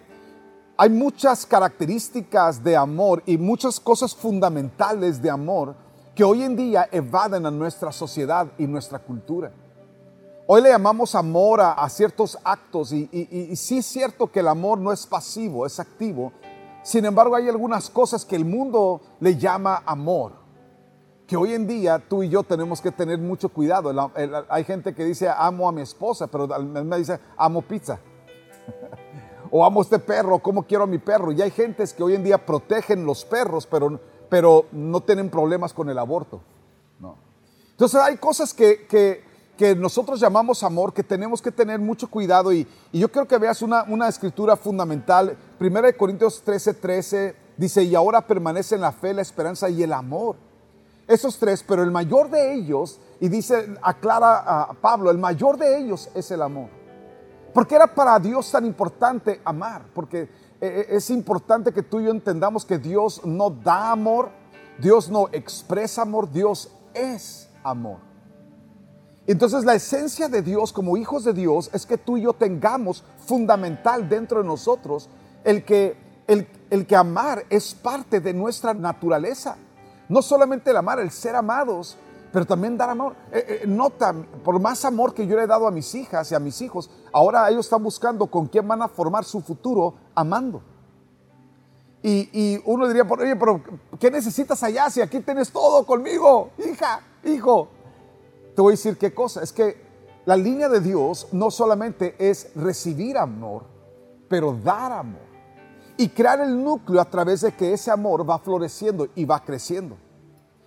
hay 0.76 0.90
muchas 0.90 1.44
características 1.44 2.62
de 2.62 2.76
amor 2.76 3.20
y 3.26 3.36
muchas 3.36 3.80
cosas 3.80 4.14
fundamentales 4.14 5.20
de 5.20 5.28
amor 5.28 5.74
que 6.14 6.22
hoy 6.22 6.44
en 6.44 6.54
día 6.54 6.88
evaden 6.92 7.46
a 7.46 7.50
nuestra 7.50 7.90
sociedad 7.90 8.46
y 8.58 8.68
nuestra 8.68 9.00
cultura. 9.00 9.50
Hoy 10.46 10.60
le 10.60 10.70
llamamos 10.70 11.14
amor 11.14 11.60
a, 11.60 11.88
ciertos 11.88 12.36
actos 12.42 12.92
y, 12.92 13.54
sí 13.56 13.78
es 13.78 13.86
cierto 13.86 14.30
que 14.30 14.40
el 14.40 14.48
amor 14.48 14.78
no 14.78 14.92
es 14.92 15.06
pasivo, 15.06 15.66
es 15.66 15.78
activo. 15.78 16.32
Sin 16.82 17.04
embargo, 17.04 17.36
hay 17.36 17.48
algunas 17.48 17.88
cosas 17.88 18.24
que 18.24 18.34
el 18.34 18.44
mundo 18.44 19.00
le 19.20 19.36
llama 19.36 19.84
amor, 19.86 20.32
que 21.28 21.36
hoy 21.36 21.52
en 21.52 21.68
día 21.68 22.00
tú 22.08 22.24
y 22.24 22.28
yo 22.28 22.42
tenemos 22.42 22.80
que 22.80 22.90
tener 22.90 23.18
mucho 23.18 23.50
cuidado. 23.50 24.10
hay 24.48 24.64
gente 24.64 24.92
que 24.94 25.04
dice 25.04 25.28
amo 25.28 25.68
a 25.68 25.72
mi 25.72 25.82
esposa, 25.82 26.26
pero 26.26 26.48
me 26.58 26.98
dice 26.98 27.20
amo 27.36 27.62
pizza. 27.62 28.00
o 29.50 29.64
amo 29.64 29.82
este 29.82 30.00
perro, 30.00 30.40
¿cómo 30.40 30.64
quiero 30.64 30.84
a 30.84 30.88
mi 30.88 30.98
perro? 30.98 31.30
Y 31.30 31.40
hay 31.40 31.52
gentes 31.52 31.92
que 31.92 32.02
hoy 32.02 32.16
en 32.16 32.24
día 32.24 32.44
protegen 32.44 33.06
los 33.06 33.24
perros, 33.24 33.64
pero, 33.68 34.00
pero 34.28 34.66
no 34.72 35.02
tienen 35.02 35.30
problemas 35.30 35.72
con 35.72 35.88
el 35.88 35.98
aborto. 35.98 36.40
No. 36.98 37.16
Entonces 37.70 38.00
hay 38.00 38.16
cosas 38.16 38.52
que 38.52 39.30
que 39.56 39.74
nosotros 39.74 40.18
llamamos 40.20 40.62
amor, 40.62 40.92
que 40.92 41.02
tenemos 41.02 41.42
que 41.42 41.52
tener 41.52 41.78
mucho 41.78 42.08
cuidado. 42.08 42.52
Y, 42.52 42.66
yo 42.92 43.10
quiero 43.10 43.28
que 43.28 43.38
veas 43.38 43.62
una, 43.62 43.84
una 43.84 44.08
escritura 44.08 44.56
fundamental. 44.56 45.36
Primera 45.58 45.86
de 45.86 45.96
Corintios 45.96 46.42
13, 46.42 46.74
13 46.74 47.36
dice, 47.56 47.82
y 47.82 47.94
ahora 47.94 48.26
permanece 48.26 48.74
en 48.74 48.80
la 48.80 48.92
fe, 48.92 49.14
la 49.14 49.22
esperanza 49.22 49.68
y 49.68 49.82
el 49.82 49.92
amor. 49.92 50.36
Esos 51.06 51.38
tres, 51.38 51.64
pero 51.66 51.82
el 51.82 51.90
mayor 51.90 52.30
de 52.30 52.54
ellos, 52.54 53.00
y 53.20 53.28
dice, 53.28 53.74
aclara 53.82 54.62
a 54.62 54.72
Pablo, 54.72 55.10
el 55.10 55.18
mayor 55.18 55.58
de 55.58 55.78
ellos 55.78 56.08
es 56.14 56.30
el 56.30 56.42
amor. 56.42 56.68
Porque 57.52 57.74
era 57.74 57.86
para 57.86 58.18
Dios 58.18 58.50
tan 58.50 58.64
importante 58.64 59.40
amar, 59.44 59.82
porque 59.94 60.22
eh, 60.22 60.28
eh, 60.60 60.86
es 60.90 61.10
importante 61.10 61.72
que 61.72 61.82
tú 61.82 62.00
y 62.00 62.04
yo 62.04 62.10
entendamos 62.10 62.64
que 62.64 62.78
Dios 62.78 63.20
no 63.24 63.50
da 63.50 63.92
amor, 63.92 64.30
Dios 64.78 65.10
no 65.10 65.28
expresa 65.32 66.02
amor, 66.02 66.30
Dios 66.30 66.70
es 66.94 67.48
amor. 67.62 68.11
Entonces 69.26 69.64
la 69.64 69.74
esencia 69.74 70.28
de 70.28 70.42
Dios 70.42 70.72
como 70.72 70.96
hijos 70.96 71.24
de 71.24 71.32
Dios 71.32 71.70
es 71.72 71.86
que 71.86 71.96
tú 71.98 72.16
y 72.16 72.22
yo 72.22 72.32
tengamos 72.32 73.04
fundamental 73.24 74.08
dentro 74.08 74.42
de 74.42 74.46
nosotros 74.46 75.08
el 75.44 75.64
que, 75.64 75.96
el, 76.26 76.48
el 76.70 76.86
que 76.86 76.96
amar 76.96 77.44
es 77.48 77.74
parte 77.74 78.20
de 78.20 78.34
nuestra 78.34 78.74
naturaleza. 78.74 79.56
No 80.08 80.22
solamente 80.22 80.70
el 80.70 80.76
amar, 80.76 80.98
el 80.98 81.10
ser 81.10 81.36
amados, 81.36 81.96
pero 82.32 82.46
también 82.46 82.76
dar 82.76 82.90
amor. 82.90 83.14
Eh, 83.30 83.60
eh, 83.62 83.66
nota, 83.66 84.12
por 84.42 84.58
más 84.58 84.84
amor 84.84 85.14
que 85.14 85.26
yo 85.26 85.36
le 85.36 85.44
he 85.44 85.46
dado 85.46 85.66
a 85.66 85.70
mis 85.70 85.94
hijas 85.94 86.32
y 86.32 86.34
a 86.34 86.40
mis 86.40 86.60
hijos, 86.60 86.90
ahora 87.12 87.48
ellos 87.48 87.66
están 87.66 87.82
buscando 87.82 88.26
con 88.26 88.46
quién 88.46 88.66
van 88.66 88.82
a 88.82 88.88
formar 88.88 89.24
su 89.24 89.40
futuro 89.40 89.94
amando. 90.14 90.62
Y, 92.02 92.28
y 92.32 92.62
uno 92.64 92.88
diría, 92.88 93.06
oye, 93.08 93.36
pero 93.36 93.62
¿qué 94.00 94.10
necesitas 94.10 94.60
allá 94.64 94.90
si 94.90 95.00
aquí 95.00 95.20
tienes 95.20 95.52
todo 95.52 95.86
conmigo? 95.86 96.50
Hija, 96.58 97.00
hijo, 97.22 97.68
te 98.54 98.62
voy 98.62 98.72
a 98.72 98.76
decir 98.76 98.98
qué 98.98 99.14
cosa. 99.14 99.42
Es 99.42 99.52
que 99.52 99.80
la 100.24 100.36
línea 100.36 100.68
de 100.68 100.80
Dios 100.80 101.28
no 101.32 101.50
solamente 101.50 102.14
es 102.18 102.52
recibir 102.54 103.18
amor, 103.18 103.64
pero 104.28 104.52
dar 104.52 104.92
amor. 104.92 105.32
Y 105.96 106.08
crear 106.08 106.40
el 106.40 106.62
núcleo 106.62 107.00
a 107.00 107.04
través 107.04 107.42
de 107.42 107.52
que 107.52 107.72
ese 107.72 107.90
amor 107.90 108.28
va 108.28 108.38
floreciendo 108.38 109.08
y 109.14 109.24
va 109.24 109.44
creciendo. 109.44 109.96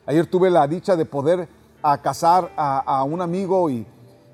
Ayer 0.06 0.27
tuve 0.27 0.50
la 0.50 0.68
dicha 0.68 0.96
de 0.96 1.06
poder 1.06 1.48
a 1.82 2.01
casar 2.01 2.51
a, 2.56 3.04
un 3.04 3.22
amigo 3.22 3.70
y, 3.70 3.86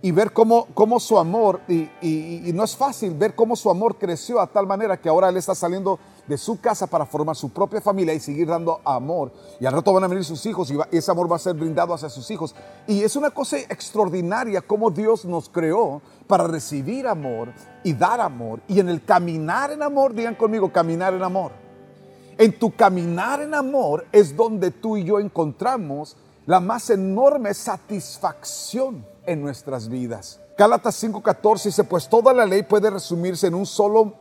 ver 0.09 0.33
cómo, 0.33 0.65
cómo, 0.73 0.99
su 0.99 1.19
amor, 1.19 1.61
y, 1.67 1.87
y, 2.01 2.51
no 2.55 2.63
es 2.63 2.75
fácil 2.75 3.13
ver 3.13 3.35
cómo 3.35 3.55
su 3.55 3.69
amor 3.69 3.99
creció 3.99 4.39
a 4.39 4.47
tal 4.47 4.65
manera 4.65 4.99
que 4.99 5.07
ahora 5.07 5.29
él 5.29 5.37
está 5.37 5.53
saliendo 5.53 5.99
de 6.27 6.39
su 6.39 6.59
casa 6.59 6.87
para 6.87 7.05
formar 7.05 7.35
su 7.35 7.49
propia 7.49 7.81
familia 7.81 8.11
y 8.15 8.19
seguir 8.19 8.47
dando 8.47 8.81
amor. 8.83 9.31
Y 9.59 9.65
al 9.67 9.73
rato 9.73 9.93
van 9.93 10.03
a 10.03 10.07
venir 10.07 10.25
sus 10.25 10.43
hijos 10.47 10.71
y, 10.71 10.77
ese 10.91 11.11
amor 11.11 11.31
va 11.31 11.35
a 11.35 11.39
ser 11.39 11.53
brindado 11.53 11.93
hacia 11.93 12.09
sus 12.09 12.31
hijos. 12.31 12.55
Y 12.87 13.03
es 13.03 13.15
una 13.15 13.29
cosa 13.29 13.59
extraordinaria 13.59 14.61
cómo 14.61 14.89
Dios 14.89 15.23
nos 15.23 15.49
creó 15.49 16.01
para 16.25 16.47
recibir 16.47 17.05
amor 17.05 17.53
y 17.83 17.93
dar 17.93 18.21
amor. 18.21 18.59
Y 18.67 18.79
en 18.79 18.89
el 18.89 19.05
caminar 19.05 19.71
en 19.71 19.83
amor, 19.83 20.15
digan 20.15 20.33
conmigo, 20.33 20.71
caminar 20.71 21.13
en 21.13 21.21
amor. 21.21 21.51
En 22.39 22.57
tu 22.57 22.75
caminar 22.75 23.41
en 23.41 23.53
amor 23.53 24.07
es 24.11 24.35
donde 24.35 24.71
tú 24.71 24.97
y 24.97 25.03
yo 25.03 25.19
encontramos 25.19 26.17
la 26.47 26.59
más 26.59 26.89
enorme 26.89 27.53
satisfacción 27.53 29.10
en 29.25 29.41
nuestras 29.41 29.87
vidas. 29.89 30.39
Gálatas 30.57 31.01
5:14 31.03 31.63
dice, 31.63 31.83
pues 31.83 32.07
toda 32.07 32.33
la 32.33 32.45
ley 32.45 32.63
puede 32.63 32.89
resumirse 32.89 33.47
en 33.47 33.55
un 33.55 33.65
solo 33.65 34.13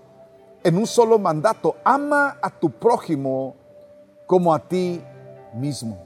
en 0.62 0.76
un 0.76 0.87
solo 0.87 1.19
mandato, 1.19 1.76
ama 1.85 2.37
a 2.42 2.50
tu 2.50 2.71
prójimo 2.71 3.57
como 4.26 4.52
a 4.54 4.59
ti 4.59 5.02
mismo. 5.54 5.99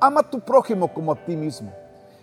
Ama 0.00 0.20
a 0.20 0.30
tu 0.30 0.40
prójimo 0.40 0.92
como 0.92 1.12
a 1.12 1.24
ti 1.24 1.36
mismo. 1.36 1.72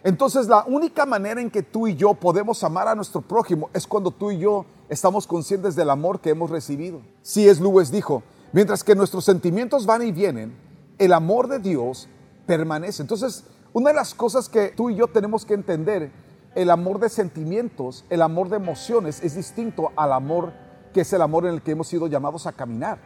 Entonces 0.04 0.48
la 0.48 0.64
única 0.66 1.06
manera 1.06 1.42
en 1.42 1.52
que 1.52 1.62
tú 1.62 1.88
y 1.88 1.96
yo 1.96 2.14
podemos 2.14 2.64
amar 2.64 2.88
a 2.88 2.96
nuestro 2.96 3.22
prójimo 3.22 3.70
es 3.74 3.86
cuando 3.86 4.12
tú 4.12 4.32
y 4.32 4.40
yo 4.40 4.66
estamos 4.88 5.28
conscientes 5.28 5.76
del 5.76 5.90
amor 5.90 6.22
que 6.22 6.30
hemos 6.30 6.50
recibido. 6.50 7.02
Si 7.22 7.48
es 7.48 7.60
Lewis 7.60 7.92
dijo, 7.92 8.24
mientras 8.54 8.84
que 8.84 8.96
nuestros 8.96 9.26
sentimientos 9.26 9.86
van 9.86 10.02
y 10.02 10.12
vienen, 10.12 10.56
el 10.98 11.14
amor 11.14 11.48
de 11.48 11.60
Dios 11.60 12.08
permanece. 12.46 13.02
Entonces, 13.02 13.44
una 13.74 13.90
de 13.90 13.96
las 13.96 14.16
cosas 14.16 14.50
que 14.50 14.70
tú 14.70 14.90
y 14.90 14.96
yo 14.96 15.08
tenemos 15.08 15.46
que 15.46 15.54
entender, 15.54 16.12
el 16.56 16.72
amor 16.72 17.00
de 17.00 17.10
sentimientos, 17.10 18.06
el 18.10 18.22
amor 18.22 18.50
de 18.50 18.58
emociones 18.58 19.24
es 19.24 19.36
distinto 19.36 19.92
al 19.96 20.14
amor 20.14 20.54
que 20.94 21.02
es 21.02 21.14
el 21.14 21.22
amor 21.22 21.46
en 21.46 21.54
el 21.54 21.62
que 21.62 21.72
hemos 21.72 21.88
sido 21.88 22.08
llamados 22.08 22.48
a 22.48 22.52
caminar. 22.52 23.00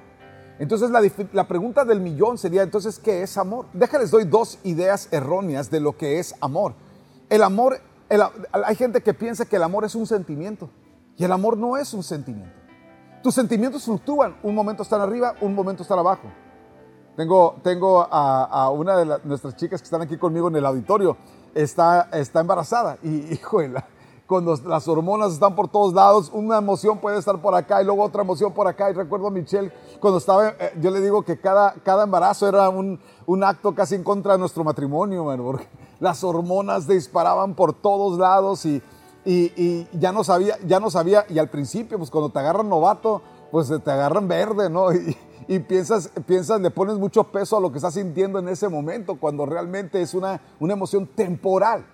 Entonces 0.60 0.90
la, 1.34 1.48
pregunta 1.48 1.84
del 1.84 2.00
millón 2.00 2.38
sería 2.38 2.62
entonces, 2.62 3.00
¿qué 3.00 3.24
es 3.24 3.38
amor? 3.38 3.66
Déjales 3.74 4.12
doy 4.12 4.24
dos 4.24 4.60
ideas 4.64 5.10
erróneas 5.12 5.70
de 5.70 5.80
lo 5.80 5.98
que 5.98 6.20
es 6.20 6.36
amor. 6.42 6.76
El 7.30 7.44
amor, 7.44 7.80
hay 8.52 8.76
gente 8.76 9.02
que 9.02 9.14
piensa 9.14 9.46
que 9.46 9.56
el 9.56 9.64
amor 9.64 9.84
es 9.84 9.96
un 9.96 10.06
sentimiento 10.06 10.70
y 11.18 11.24
el 11.24 11.32
amor 11.32 11.58
no 11.58 11.76
es 11.76 11.94
un 11.94 12.04
sentimiento. 12.04 12.56
Tus 13.22 13.34
sentimientos 13.34 13.86
fluctúan, 13.86 14.38
un 14.44 14.54
momento 14.54 14.84
están 14.84 15.02
arriba, 15.02 15.36
un 15.42 15.56
momento 15.56 15.84
están 15.84 16.00
abajo. 16.00 16.30
Tengo, 17.16 17.56
tengo 17.62 18.08
a, 18.10 18.70
una 18.72 18.98
de 18.98 19.20
nuestras 19.24 19.56
chicas 19.56 19.82
que 19.82 19.86
están 19.86 20.02
aquí 20.02 20.18
conmigo 20.18 20.48
en 20.48 20.56
el 20.56 20.66
auditorio, 20.66 21.16
está, 21.54 22.10
está 22.12 22.40
embarazada 22.40 22.98
y, 23.04 23.10
híjole, 23.34 23.84
cuando 24.26 24.56
las 24.66 24.88
hormonas 24.88 25.34
están 25.34 25.54
por 25.56 25.68
todos 25.68 25.94
lados, 25.94 26.32
una 26.34 26.58
emoción 26.58 26.98
puede 26.98 27.20
estar 27.20 27.40
por 27.40 27.54
acá 27.54 27.82
y 27.82 27.86
luego 27.86 28.04
otra 28.04 28.24
emoción 28.24 28.52
por 28.52 28.68
acá. 28.68 28.90
Y 28.90 28.94
recuerdo 28.94 29.28
a 29.28 29.32
Michelle, 29.32 29.72
cuando 30.00 30.18
estaba, 30.18 30.50
eh, 30.50 30.74
yo 30.82 30.90
le 30.90 31.02
digo 31.02 31.22
que 31.24 31.40
cada, 31.40 31.74
cada 31.84 32.06
embarazo 32.06 32.48
era 32.48 32.70
un, 32.70 33.00
un 33.28 33.44
acto 33.44 33.76
casi 33.76 33.94
en 33.96 34.04
contra 34.04 34.34
de 34.34 34.40
nuestro 34.40 34.64
matrimonio, 34.64 35.26
porque 35.44 35.68
las 36.00 36.24
hormonas 36.24 36.88
disparaban 36.88 37.54
por 37.54 37.74
todos 37.74 38.18
lados 38.18 38.66
y, 38.66 38.82
y, 39.26 39.88
ya 40.00 40.12
no 40.12 40.24
sabía, 40.24 40.58
ya 40.66 40.80
no 40.80 40.90
sabía, 40.90 41.26
y 41.30 41.38
al 41.38 41.50
principio, 41.50 41.98
pues 41.98 42.10
cuando 42.10 42.30
te 42.30 42.40
agarran 42.40 42.70
novato, 42.70 43.22
pues 43.52 43.72
te 43.84 43.92
agarran 43.92 44.28
verde, 44.28 44.70
¿no? 44.70 44.88
Y, 44.94 45.16
piensas, 45.60 46.10
piensas, 46.26 46.62
le 46.62 46.72
pones 46.72 46.98
mucho 46.98 47.24
peso 47.26 47.58
a 47.58 47.62
lo 47.62 47.72
que 47.72 47.78
estás 47.78 47.94
sintiendo 47.94 48.40
en 48.40 48.50
ese 48.50 48.70
momento, 48.70 49.20
cuando 49.20 49.46
realmente 49.46 50.02
es 50.02 50.14
una, 50.14 50.42
una 50.60 50.74
emoción 50.74 51.08
temporal. 51.08 51.86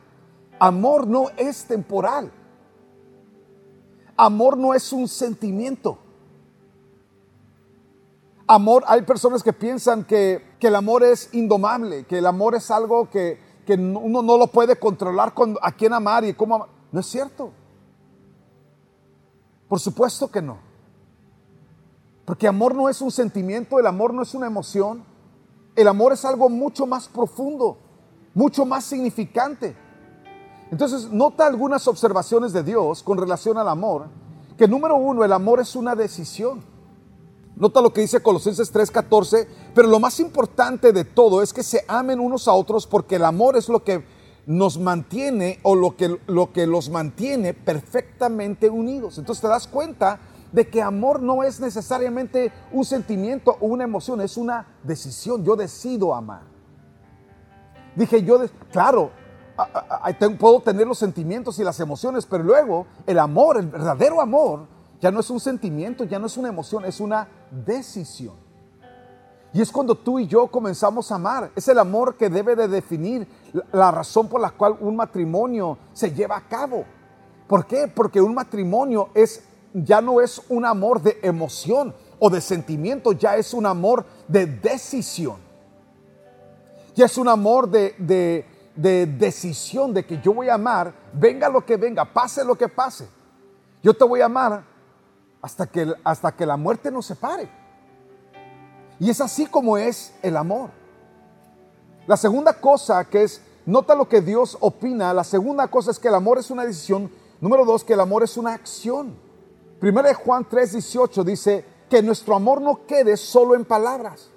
Amor 0.59 1.07
no 1.07 1.27
es 1.37 1.65
temporal. 1.65 2.31
Amor 4.17 4.57
no 4.57 4.73
es 4.73 4.91
un 4.91 5.07
sentimiento. 5.07 5.97
Amor, 8.45 8.83
hay 8.87 9.03
personas 9.03 9.43
que 9.43 9.53
piensan 9.53 10.03
que, 10.03 10.41
el 10.59 10.75
amor 10.75 11.03
es 11.03 11.33
indomable, 11.33 12.03
que 12.05 12.17
el 12.17 12.25
amor 12.25 12.55
es 12.55 12.71
algo 12.71 13.09
que, 13.09 13.39
uno 13.77 14.23
no 14.23 14.37
lo 14.37 14.47
puede 14.47 14.77
controlar 14.77 15.35
con, 15.35 15.55
a 15.61 15.71
quién 15.71 15.93
amar 15.93 16.25
y 16.25 16.33
cómo 16.33 16.55
amar. 16.55 16.69
No 16.91 16.99
es 16.99 17.05
cierto. 17.05 17.51
Por 19.67 19.79
supuesto 19.79 20.29
que 20.29 20.41
no. 20.41 20.68
Porque 22.29 22.47
amor 22.47 22.75
no 22.75 22.87
es 22.89 23.01
un 23.01 23.09
sentimiento, 23.09 23.79
el 23.79 23.87
amor 23.87 24.13
no 24.13 24.21
es 24.21 24.35
una 24.35 24.45
emoción. 24.45 25.03
El 25.75 25.87
amor 25.87 26.13
es 26.13 26.23
algo 26.25 26.47
mucho 26.47 26.85
más 26.85 27.07
profundo, 27.07 27.79
mucho 28.35 28.67
más 28.67 28.85
significante. 28.85 29.75
Entonces, 30.69 31.09
nota 31.09 31.47
algunas 31.47 31.87
observaciones 31.87 32.53
de 32.53 32.61
Dios 32.61 33.01
con 33.01 33.17
relación 33.17 33.57
al 33.57 33.67
amor, 33.67 34.09
que 34.59 34.67
número 34.67 34.95
uno, 34.95 35.23
el 35.23 35.33
amor 35.33 35.59
es 35.59 35.75
una 35.75 35.95
decisión. 35.95 36.61
Nota 37.55 37.81
lo 37.81 37.91
que 37.91 38.01
dice 38.01 38.21
Colosenses 38.21 38.71
3:14, 38.71 39.47
pero 39.73 39.87
lo 39.87 39.99
más 39.99 40.19
importante 40.19 40.93
de 40.93 41.05
todo 41.05 41.41
es 41.41 41.51
que 41.51 41.63
se 41.63 41.83
amen 41.87 42.19
unos 42.19 42.47
a 42.47 42.53
otros 42.53 42.85
porque 42.85 43.15
el 43.15 43.25
amor 43.25 43.57
es 43.57 43.69
lo 43.69 43.83
que 43.83 44.05
nos 44.45 44.77
mantiene 44.77 45.59
o 45.63 45.73
lo 45.73 45.97
que, 45.97 46.19
lo 46.27 46.53
que 46.53 46.67
los 46.67 46.91
mantiene 46.91 47.55
perfectamente 47.55 48.69
unidos. 48.69 49.17
Entonces 49.17 49.41
te 49.41 49.47
das 49.47 49.65
cuenta 49.65 50.19
de 50.51 50.67
que 50.67 50.81
amor 50.81 51.21
no 51.21 51.43
es 51.43 51.59
necesariamente 51.59 52.51
un 52.71 52.85
sentimiento 52.85 53.57
o 53.59 53.67
una 53.67 53.83
emoción, 53.83 54.21
es 54.21 54.37
una 54.37 54.67
decisión. 54.83 55.43
Yo 55.43 55.55
decido 55.55 56.13
amar. 56.13 56.43
Dije 57.95 58.23
yo, 58.23 58.39
claro, 58.71 59.11
puedo 60.39 60.61
tener 60.61 60.87
los 60.87 60.97
sentimientos 60.97 61.59
y 61.59 61.63
las 61.63 61.79
emociones, 61.79 62.25
pero 62.25 62.43
luego 62.43 62.87
el 63.05 63.19
amor, 63.19 63.57
el 63.57 63.67
verdadero 63.67 64.21
amor, 64.21 64.67
ya 65.01 65.11
no 65.11 65.19
es 65.19 65.29
un 65.29 65.39
sentimiento, 65.39 66.03
ya 66.03 66.19
no 66.19 66.27
es 66.27 66.37
una 66.37 66.49
emoción, 66.49 66.85
es 66.85 66.99
una 66.99 67.27
decisión. 67.51 68.35
Y 69.51 69.61
es 69.61 69.71
cuando 69.71 69.95
tú 69.95 70.19
y 70.19 70.27
yo 70.27 70.47
comenzamos 70.47 71.11
a 71.11 71.15
amar. 71.15 71.51
Es 71.55 71.67
el 71.67 71.79
amor 71.79 72.15
que 72.15 72.29
debe 72.29 72.55
de 72.55 72.67
definir 72.67 73.27
la 73.71 73.89
razón 73.89 74.27
por 74.27 74.39
la 74.39 74.51
cual 74.51 74.77
un 74.79 74.95
matrimonio 74.95 75.77
se 75.93 76.11
lleva 76.11 76.37
a 76.37 76.47
cabo. 76.47 76.85
¿Por 77.47 77.65
qué? 77.65 77.87
Porque 77.87 78.21
un 78.21 78.35
matrimonio 78.35 79.09
es, 79.15 79.43
ya 79.73 80.01
no 80.01 80.21
es 80.21 80.41
un 80.49 80.65
amor 80.65 81.01
de 81.01 81.19
emoción 81.21 81.93
o 82.19 82.29
de 82.29 82.41
sentimiento, 82.41 83.11
ya 83.11 83.35
es 83.37 83.53
un 83.53 83.65
amor 83.65 84.05
de 84.27 84.45
decisión. 84.45 85.37
Ya 86.95 87.05
es 87.05 87.17
un 87.17 87.27
amor 87.27 87.69
de, 87.69 87.95
de 87.97 88.45
de 88.79 89.05
decisión 89.05 89.93
de 89.93 90.05
que 90.05 90.21
yo 90.21 90.33
voy 90.33 90.47
a 90.47 90.53
amar, 90.53 90.93
venga 91.11 91.49
lo 91.49 91.65
que 91.65 91.75
venga, 91.75 92.05
pase 92.05 92.45
lo 92.45 92.55
que 92.55 92.69
pase. 92.69 93.09
Yo 93.83 93.93
te 93.93 94.05
voy 94.05 94.21
a 94.21 94.25
amar 94.25 94.63
hasta 95.41 95.67
que, 95.67 95.93
hasta 96.01 96.31
que 96.31 96.45
la 96.45 96.55
muerte 96.55 96.89
nos 96.89 97.05
separe. 97.05 97.49
Y 98.97 99.09
es 99.09 99.19
así 99.19 99.45
como 99.45 99.77
es 99.77 100.13
el 100.21 100.37
amor. 100.37 100.69
La 102.07 102.15
segunda 102.15 102.53
cosa 102.53 103.03
que 103.03 103.23
es, 103.23 103.41
nota 103.65 103.95
lo 103.95 104.07
que 104.07 104.21
Dios 104.21 104.57
opina, 104.61 105.13
la 105.13 105.25
segunda 105.25 105.67
cosa 105.67 105.91
es 105.91 105.99
que 105.99 106.07
el 106.07 106.15
amor 106.15 106.37
es 106.37 106.49
una 106.49 106.65
decisión. 106.65 107.11
Número 107.41 107.65
dos, 107.65 107.83
que 107.83 107.93
el 107.93 107.99
amor 107.99 108.23
es 108.23 108.37
una 108.37 108.53
acción. 108.53 109.13
Primero 109.79 110.07
de 110.07 110.13
Juan 110.13 110.45
3, 110.49 110.73
18 110.73 111.23
dice 111.23 111.65
que 111.89 112.03
nuestro 112.03 112.35
amor 112.35 112.61
no 112.61 112.85
quede 112.85 113.15
solo 113.17 113.55
en 113.55 113.65
palabras. 113.65 114.29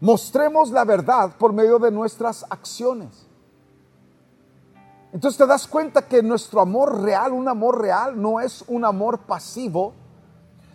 Mostremos 0.00 0.70
la 0.70 0.84
verdad 0.84 1.36
por 1.38 1.52
medio 1.52 1.78
de 1.78 1.90
nuestras 1.90 2.44
acciones. 2.50 3.26
Entonces 5.12 5.38
te 5.38 5.46
das 5.46 5.66
cuenta 5.66 6.06
que 6.06 6.22
nuestro 6.22 6.60
amor 6.60 7.00
real, 7.02 7.32
un 7.32 7.48
amor 7.48 7.80
real, 7.80 8.20
no 8.20 8.38
es 8.38 8.62
un 8.68 8.84
amor 8.84 9.20
pasivo, 9.20 9.94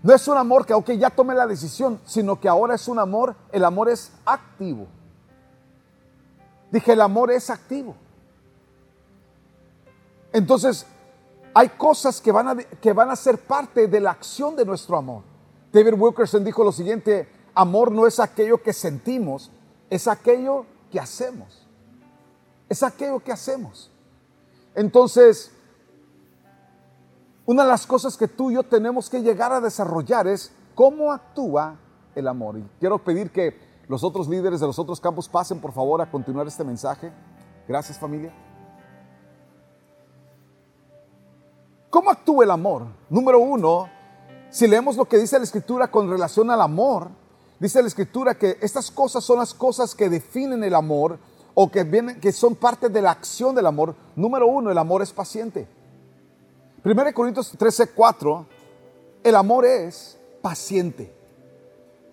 no 0.01 0.13
es 0.13 0.27
un 0.27 0.37
amor 0.37 0.65
que, 0.65 0.73
ok, 0.73 0.91
ya 0.91 1.11
tomé 1.11 1.35
la 1.35 1.45
decisión, 1.45 1.99
sino 2.05 2.39
que 2.39 2.49
ahora 2.49 2.73
es 2.73 2.87
un 2.87 2.97
amor, 2.97 3.35
el 3.51 3.63
amor 3.63 3.89
es 3.89 4.11
activo. 4.25 4.87
Dije, 6.71 6.93
el 6.93 7.01
amor 7.01 7.29
es 7.29 7.51
activo. 7.51 7.95
Entonces, 10.33 10.87
hay 11.53 11.69
cosas 11.69 12.21
que 12.21 12.31
van, 12.31 12.47
a, 12.47 12.55
que 12.55 12.93
van 12.93 13.09
a 13.09 13.15
ser 13.15 13.37
parte 13.37 13.87
de 13.87 13.99
la 13.99 14.11
acción 14.11 14.55
de 14.55 14.65
nuestro 14.65 14.97
amor. 14.97 15.23
David 15.71 15.93
Wilkerson 15.97 16.43
dijo 16.43 16.63
lo 16.63 16.71
siguiente, 16.71 17.27
amor 17.53 17.91
no 17.91 18.07
es 18.07 18.19
aquello 18.19 18.61
que 18.61 18.73
sentimos, 18.73 19.51
es 19.89 20.07
aquello 20.07 20.65
que 20.91 20.99
hacemos. 20.99 21.67
Es 22.69 22.83
aquello 22.83 23.19
que 23.19 23.31
hacemos. 23.31 23.91
Entonces, 24.75 25.51
una 27.45 27.63
de 27.63 27.69
las 27.69 27.85
cosas 27.85 28.15
que 28.15 28.27
tú 28.27 28.51
y 28.51 28.55
yo 28.55 28.63
tenemos 28.63 29.09
que 29.09 29.21
llegar 29.21 29.51
a 29.51 29.59
desarrollar 29.59 30.27
es 30.27 30.53
cómo 30.75 31.11
actúa 31.11 31.77
el 32.15 32.27
amor. 32.27 32.57
Y 32.57 32.65
quiero 32.79 32.99
pedir 32.99 33.31
que 33.31 33.59
los 33.87 34.03
otros 34.03 34.29
líderes 34.29 34.59
de 34.61 34.67
los 34.67 34.79
otros 34.79 35.01
campos 35.01 35.27
pasen 35.27 35.59
por 35.59 35.73
favor 35.73 36.01
a 36.01 36.09
continuar 36.09 36.47
este 36.47 36.63
mensaje. 36.63 37.11
Gracias 37.67 37.99
familia. 37.99 38.33
¿Cómo 41.91 42.09
actúa 42.09 42.45
el 42.45 42.51
amor? 42.51 42.87
Número 43.09 43.37
uno, 43.37 43.87
si 44.49 44.65
leemos 44.65 44.95
lo 44.95 45.05
que 45.05 45.17
dice 45.17 45.37
la 45.37 45.43
escritura 45.43 45.91
con 45.91 46.09
relación 46.09 46.49
al 46.49 46.61
amor, 46.61 47.09
dice 47.59 47.81
la 47.81 47.87
escritura 47.89 48.33
que 48.33 48.57
estas 48.61 48.89
cosas 48.89 49.23
son 49.23 49.37
las 49.37 49.53
cosas 49.53 49.93
que 49.93 50.09
definen 50.09 50.63
el 50.63 50.73
amor 50.73 51.19
o 51.53 51.69
que, 51.69 51.83
vienen, 51.83 52.19
que 52.19 52.31
son 52.31 52.55
parte 52.55 52.87
de 52.87 53.01
la 53.01 53.11
acción 53.11 53.53
del 53.53 53.65
amor. 53.67 53.93
Número 54.15 54.47
uno, 54.47 54.71
el 54.71 54.77
amor 54.77 55.01
es 55.01 55.11
paciente. 55.11 55.67
1 56.83 57.13
Corintios 57.13 57.51
13, 57.57 57.89
4, 57.89 58.45
el 59.25 59.35
amor 59.35 59.65
es 59.65 60.17
paciente. 60.41 61.13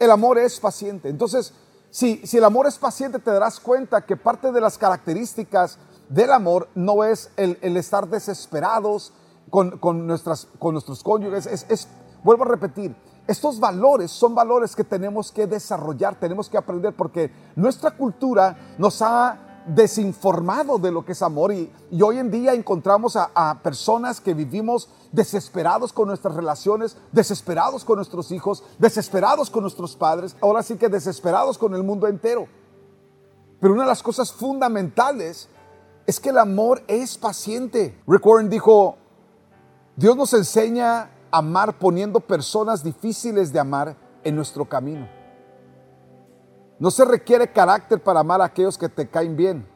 El 0.00 0.10
amor 0.10 0.38
es 0.38 0.58
paciente. 0.60 1.08
Entonces, 1.08 1.54
si, 1.90 2.18
si 2.26 2.36
el 2.36 2.44
amor 2.44 2.66
es 2.66 2.78
paciente, 2.78 3.20
te 3.20 3.30
darás 3.30 3.60
cuenta 3.60 4.04
que 4.04 4.16
parte 4.16 4.50
de 4.50 4.60
las 4.60 4.76
características 4.76 5.78
del 6.08 6.32
amor 6.32 6.68
no 6.74 7.04
es 7.04 7.30
el, 7.36 7.56
estar 7.76 8.08
desesperados 8.08 9.12
con, 9.50 10.06
nuestras, 10.06 10.48
con 10.58 10.74
nuestros 10.74 11.02
cónyuges. 11.02 11.46
es, 11.46 11.88
vuelvo 12.22 12.44
a 12.44 12.48
repetir, 12.48 12.94
estos 13.28 13.60
valores 13.60 14.10
son 14.10 14.34
valores 14.34 14.74
que 14.74 14.84
tenemos 14.84 15.30
que 15.30 15.46
desarrollar, 15.46 16.18
tenemos 16.18 16.48
que 16.48 16.56
aprender 16.56 16.94
porque 16.96 17.30
nuestra 17.56 17.90
cultura 17.90 18.74
nos 18.78 19.02
ha 19.02 19.64
desinformado 19.66 20.78
de 20.78 20.90
lo 20.90 21.04
que 21.04 21.12
es 21.12 21.20
amor 21.20 21.52
y, 21.52 21.70
hoy 22.02 22.18
en 22.18 22.30
día 22.30 22.54
encontramos 22.54 23.16
a, 23.16 23.30
a, 23.34 23.62
personas 23.62 24.20
que 24.20 24.32
vivimos 24.32 24.88
desesperados 25.12 25.92
con 25.92 26.08
nuestras 26.08 26.34
relaciones, 26.34 26.96
desesperados 27.12 27.84
con 27.84 27.96
nuestros 27.96 28.32
hijos, 28.32 28.64
desesperados 28.78 29.50
con 29.50 29.62
nuestros 29.62 29.94
padres, 29.94 30.34
ahora 30.40 30.62
sí 30.62 30.76
que 30.76 30.88
desesperados 30.88 31.58
con 31.58 31.74
el 31.74 31.82
mundo 31.82 32.06
entero. 32.06 32.46
Pero 33.60 33.74
una 33.74 33.82
de 33.82 33.88
las 33.88 34.02
cosas 34.02 34.32
fundamentales 34.32 35.48
es 36.06 36.18
que 36.18 36.30
el 36.30 36.38
amor 36.38 36.82
es 36.88 37.18
paciente. 37.18 38.00
Rick 38.06 38.24
Warren 38.24 38.48
dijo, 38.48 38.96
Dios 39.98 40.16
nos 40.16 40.32
enseña 40.32 41.10
a 41.32 41.38
amar 41.38 41.76
poniendo 41.76 42.20
personas 42.20 42.84
difíciles 42.84 43.52
de 43.52 43.58
amar 43.58 43.96
en 44.22 44.36
nuestro 44.36 44.64
camino. 44.64 45.08
No 46.78 46.92
se 46.92 47.04
requiere 47.04 47.52
carácter 47.52 48.00
para 48.00 48.20
amar 48.20 48.40
a 48.40 48.44
aquellos 48.44 48.78
que 48.78 48.88
te 48.88 49.08
caen 49.08 49.36
bien 49.36 49.68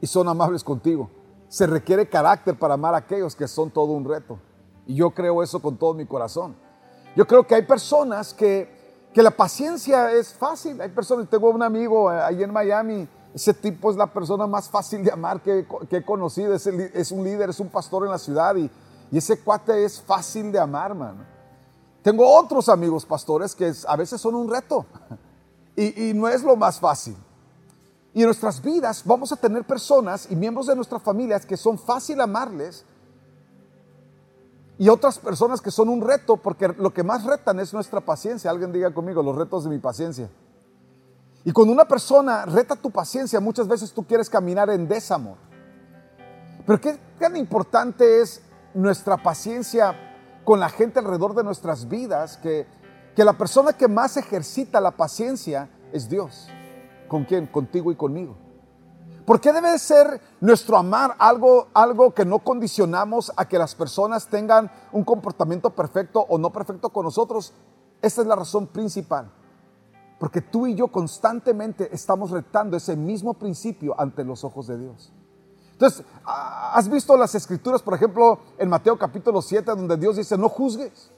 y 0.00 0.06
son 0.06 0.26
amables 0.26 0.64
contigo. 0.64 1.10
Se 1.48 1.66
requiere 1.66 2.08
carácter 2.08 2.58
para 2.58 2.72
amar 2.72 2.94
a 2.94 2.98
aquellos 2.98 3.36
que 3.36 3.46
son 3.46 3.70
todo 3.70 3.92
un 3.92 4.06
reto. 4.06 4.38
Y 4.86 4.94
yo 4.94 5.10
creo 5.10 5.42
eso 5.42 5.60
con 5.60 5.76
todo 5.76 5.92
mi 5.92 6.06
corazón. 6.06 6.56
Yo 7.14 7.26
creo 7.26 7.46
que 7.46 7.54
hay 7.54 7.66
personas 7.66 8.32
que, 8.32 9.10
que 9.12 9.22
la 9.22 9.32
paciencia 9.32 10.10
es 10.12 10.32
fácil. 10.32 10.80
Hay 10.80 10.88
personas, 10.88 11.28
tengo 11.28 11.50
un 11.50 11.62
amigo 11.62 12.08
ahí 12.08 12.42
en 12.42 12.54
Miami 12.54 13.06
ese 13.34 13.54
tipo 13.54 13.90
es 13.90 13.96
la 13.96 14.06
persona 14.06 14.46
más 14.46 14.68
fácil 14.68 15.04
de 15.04 15.12
amar 15.12 15.40
que, 15.40 15.66
he 15.90 16.02
conocido. 16.02 16.54
Es, 16.54 17.12
un 17.12 17.24
líder, 17.24 17.50
es 17.50 17.60
un 17.60 17.68
pastor 17.68 18.04
en 18.04 18.10
la 18.10 18.18
ciudad 18.18 18.56
y, 18.56 18.70
ese 19.16 19.38
cuate 19.40 19.84
es 19.84 20.00
fácil 20.00 20.52
de 20.52 20.58
amar, 20.58 20.94
man. 20.94 21.26
Tengo 22.02 22.28
otros 22.28 22.68
amigos 22.68 23.06
pastores 23.06 23.54
que 23.54 23.72
a 23.86 23.96
veces 23.96 24.20
son 24.20 24.34
un 24.34 24.50
reto 24.50 24.84
y, 25.76 26.10
y 26.10 26.14
no 26.14 26.28
es 26.28 26.42
lo 26.42 26.56
más 26.56 26.78
fácil. 26.78 27.16
Y 28.12 28.20
en 28.20 28.26
nuestras 28.26 28.60
vidas 28.60 29.02
vamos 29.04 29.32
a 29.32 29.36
tener 29.36 29.64
personas 29.64 30.26
y 30.30 30.36
miembros 30.36 30.66
de 30.66 30.76
nuestras 30.76 31.02
familias 31.02 31.46
que 31.46 31.56
son 31.56 31.78
fácil 31.78 32.20
amarles 32.20 32.84
y 34.78 34.88
otras 34.88 35.18
personas 35.18 35.60
que 35.60 35.72
son 35.72 35.88
un 35.88 36.00
reto 36.00 36.36
porque 36.36 36.68
lo 36.68 36.94
que 36.94 37.02
más 37.02 37.24
retan 37.24 37.58
es 37.58 37.74
nuestra 37.74 38.00
paciencia. 38.00 38.50
Alguien 38.50 38.72
diga 38.72 38.94
conmigo, 38.94 39.22
los 39.22 39.34
retos 39.34 39.64
de 39.64 39.70
mi 39.70 39.78
paciencia. 39.78 40.30
Y 41.44 41.50
cuando 41.50 41.72
una 41.72 41.86
persona 41.86 42.46
reta 42.46 42.76
tu 42.76 42.90
paciencia, 42.90 43.40
muchas 43.40 43.66
veces 43.66 43.92
tú 43.92 44.04
quieres 44.06 44.30
caminar 44.30 44.70
en 44.70 44.86
desamor. 44.86 45.36
Pero 46.64 46.80
qué 46.80 46.98
tan 47.18 47.36
importante 47.36 48.20
es 48.20 48.40
nuestra 48.78 49.16
paciencia 49.16 49.96
con 50.44 50.60
la 50.60 50.68
gente 50.68 51.00
alrededor 51.00 51.34
de 51.34 51.42
nuestras 51.42 51.88
vidas, 51.88 52.36
que, 52.36 52.64
que 53.16 53.24
la 53.24 53.36
persona 53.36 53.72
que 53.72 53.88
más 53.88 54.16
ejercita 54.16 54.80
la 54.80 54.92
paciencia 54.92 55.68
es 55.92 56.08
Dios. 56.08 56.46
¿Con 57.08 57.24
quién? 57.24 57.48
Contigo 57.48 57.90
y 57.90 57.96
conmigo. 57.96 58.36
¿Por 59.26 59.40
qué 59.40 59.52
debe 59.52 59.76
ser 59.80 60.20
nuestro 60.40 60.76
amar 60.76 61.16
algo, 61.18 61.68
algo 61.74 62.14
que 62.14 62.24
no 62.24 62.38
condicionamos 62.38 63.32
a 63.36 63.48
que 63.48 63.58
las 63.58 63.74
personas 63.74 64.28
tengan 64.28 64.70
un 64.92 65.02
comportamiento 65.02 65.70
perfecto 65.70 66.24
o 66.28 66.38
no 66.38 66.50
perfecto 66.50 66.90
con 66.90 67.04
nosotros? 67.04 67.52
Esta 68.00 68.22
es 68.22 68.28
la 68.28 68.36
razón 68.36 68.68
principal. 68.68 69.30
Porque 70.20 70.40
tú 70.40 70.68
y 70.68 70.76
yo 70.76 70.86
constantemente 70.88 71.92
estamos 71.92 72.30
retando 72.30 72.76
ese 72.76 72.96
mismo 72.96 73.34
principio 73.34 74.00
ante 74.00 74.22
los 74.24 74.44
ojos 74.44 74.68
de 74.68 74.78
Dios. 74.78 75.12
Entonces, 75.78 76.04
¿has 76.24 76.88
visto 76.88 77.16
las 77.16 77.36
escrituras, 77.36 77.82
por 77.82 77.94
ejemplo, 77.94 78.40
en 78.58 78.68
Mateo 78.68 78.98
capítulo 78.98 79.40
7, 79.40 79.70
donde 79.76 79.96
Dios 79.96 80.16
dice, 80.16 80.36
no 80.36 80.48
juzgues 80.48 81.12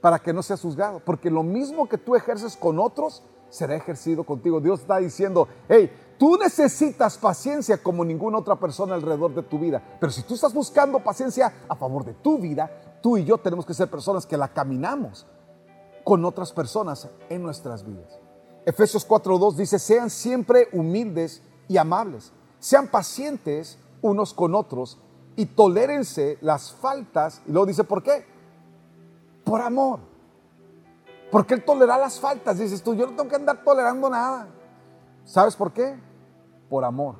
para 0.00 0.18
que 0.18 0.32
no 0.32 0.42
seas 0.42 0.60
juzgado? 0.60 0.98
Porque 0.98 1.30
lo 1.30 1.44
mismo 1.44 1.88
que 1.88 1.96
tú 1.96 2.16
ejerces 2.16 2.56
con 2.56 2.80
otros, 2.80 3.22
será 3.50 3.76
ejercido 3.76 4.24
contigo. 4.24 4.60
Dios 4.60 4.80
está 4.80 4.96
diciendo, 4.96 5.46
hey, 5.68 5.92
tú 6.18 6.36
necesitas 6.38 7.16
paciencia 7.16 7.80
como 7.80 8.04
ninguna 8.04 8.38
otra 8.38 8.56
persona 8.56 8.96
alrededor 8.96 9.32
de 9.32 9.44
tu 9.44 9.60
vida. 9.60 9.80
Pero 10.00 10.10
si 10.10 10.24
tú 10.24 10.34
estás 10.34 10.52
buscando 10.52 10.98
paciencia 10.98 11.52
a 11.68 11.76
favor 11.76 12.04
de 12.04 12.14
tu 12.14 12.38
vida, 12.38 12.98
tú 13.00 13.16
y 13.16 13.24
yo 13.24 13.38
tenemos 13.38 13.64
que 13.64 13.74
ser 13.74 13.88
personas 13.88 14.26
que 14.26 14.36
la 14.36 14.48
caminamos 14.48 15.24
con 16.02 16.24
otras 16.24 16.50
personas 16.50 17.08
en 17.28 17.44
nuestras 17.44 17.86
vidas. 17.86 18.18
Efesios 18.66 19.06
4.2 19.06 19.54
dice, 19.54 19.78
sean 19.78 20.10
siempre 20.10 20.66
humildes 20.72 21.42
y 21.68 21.76
amables, 21.76 22.32
sean 22.62 22.86
pacientes 22.86 23.76
unos 24.02 24.32
con 24.32 24.54
otros 24.54 24.96
y 25.34 25.46
tolérense 25.46 26.38
las 26.40 26.72
faltas. 26.72 27.42
Y 27.44 27.50
luego 27.50 27.66
dice, 27.66 27.82
¿por 27.82 28.04
qué? 28.04 28.24
Por 29.42 29.60
amor. 29.60 29.98
Porque 31.32 31.54
Él 31.54 31.64
tolera 31.64 31.98
las 31.98 32.20
faltas. 32.20 32.58
Dices 32.58 32.80
tú, 32.80 32.94
yo 32.94 33.06
no 33.06 33.16
tengo 33.16 33.28
que 33.28 33.34
andar 33.34 33.64
tolerando 33.64 34.08
nada. 34.08 34.46
¿Sabes 35.24 35.56
por 35.56 35.72
qué? 35.72 35.98
Por 36.70 36.84
amor. 36.84 37.16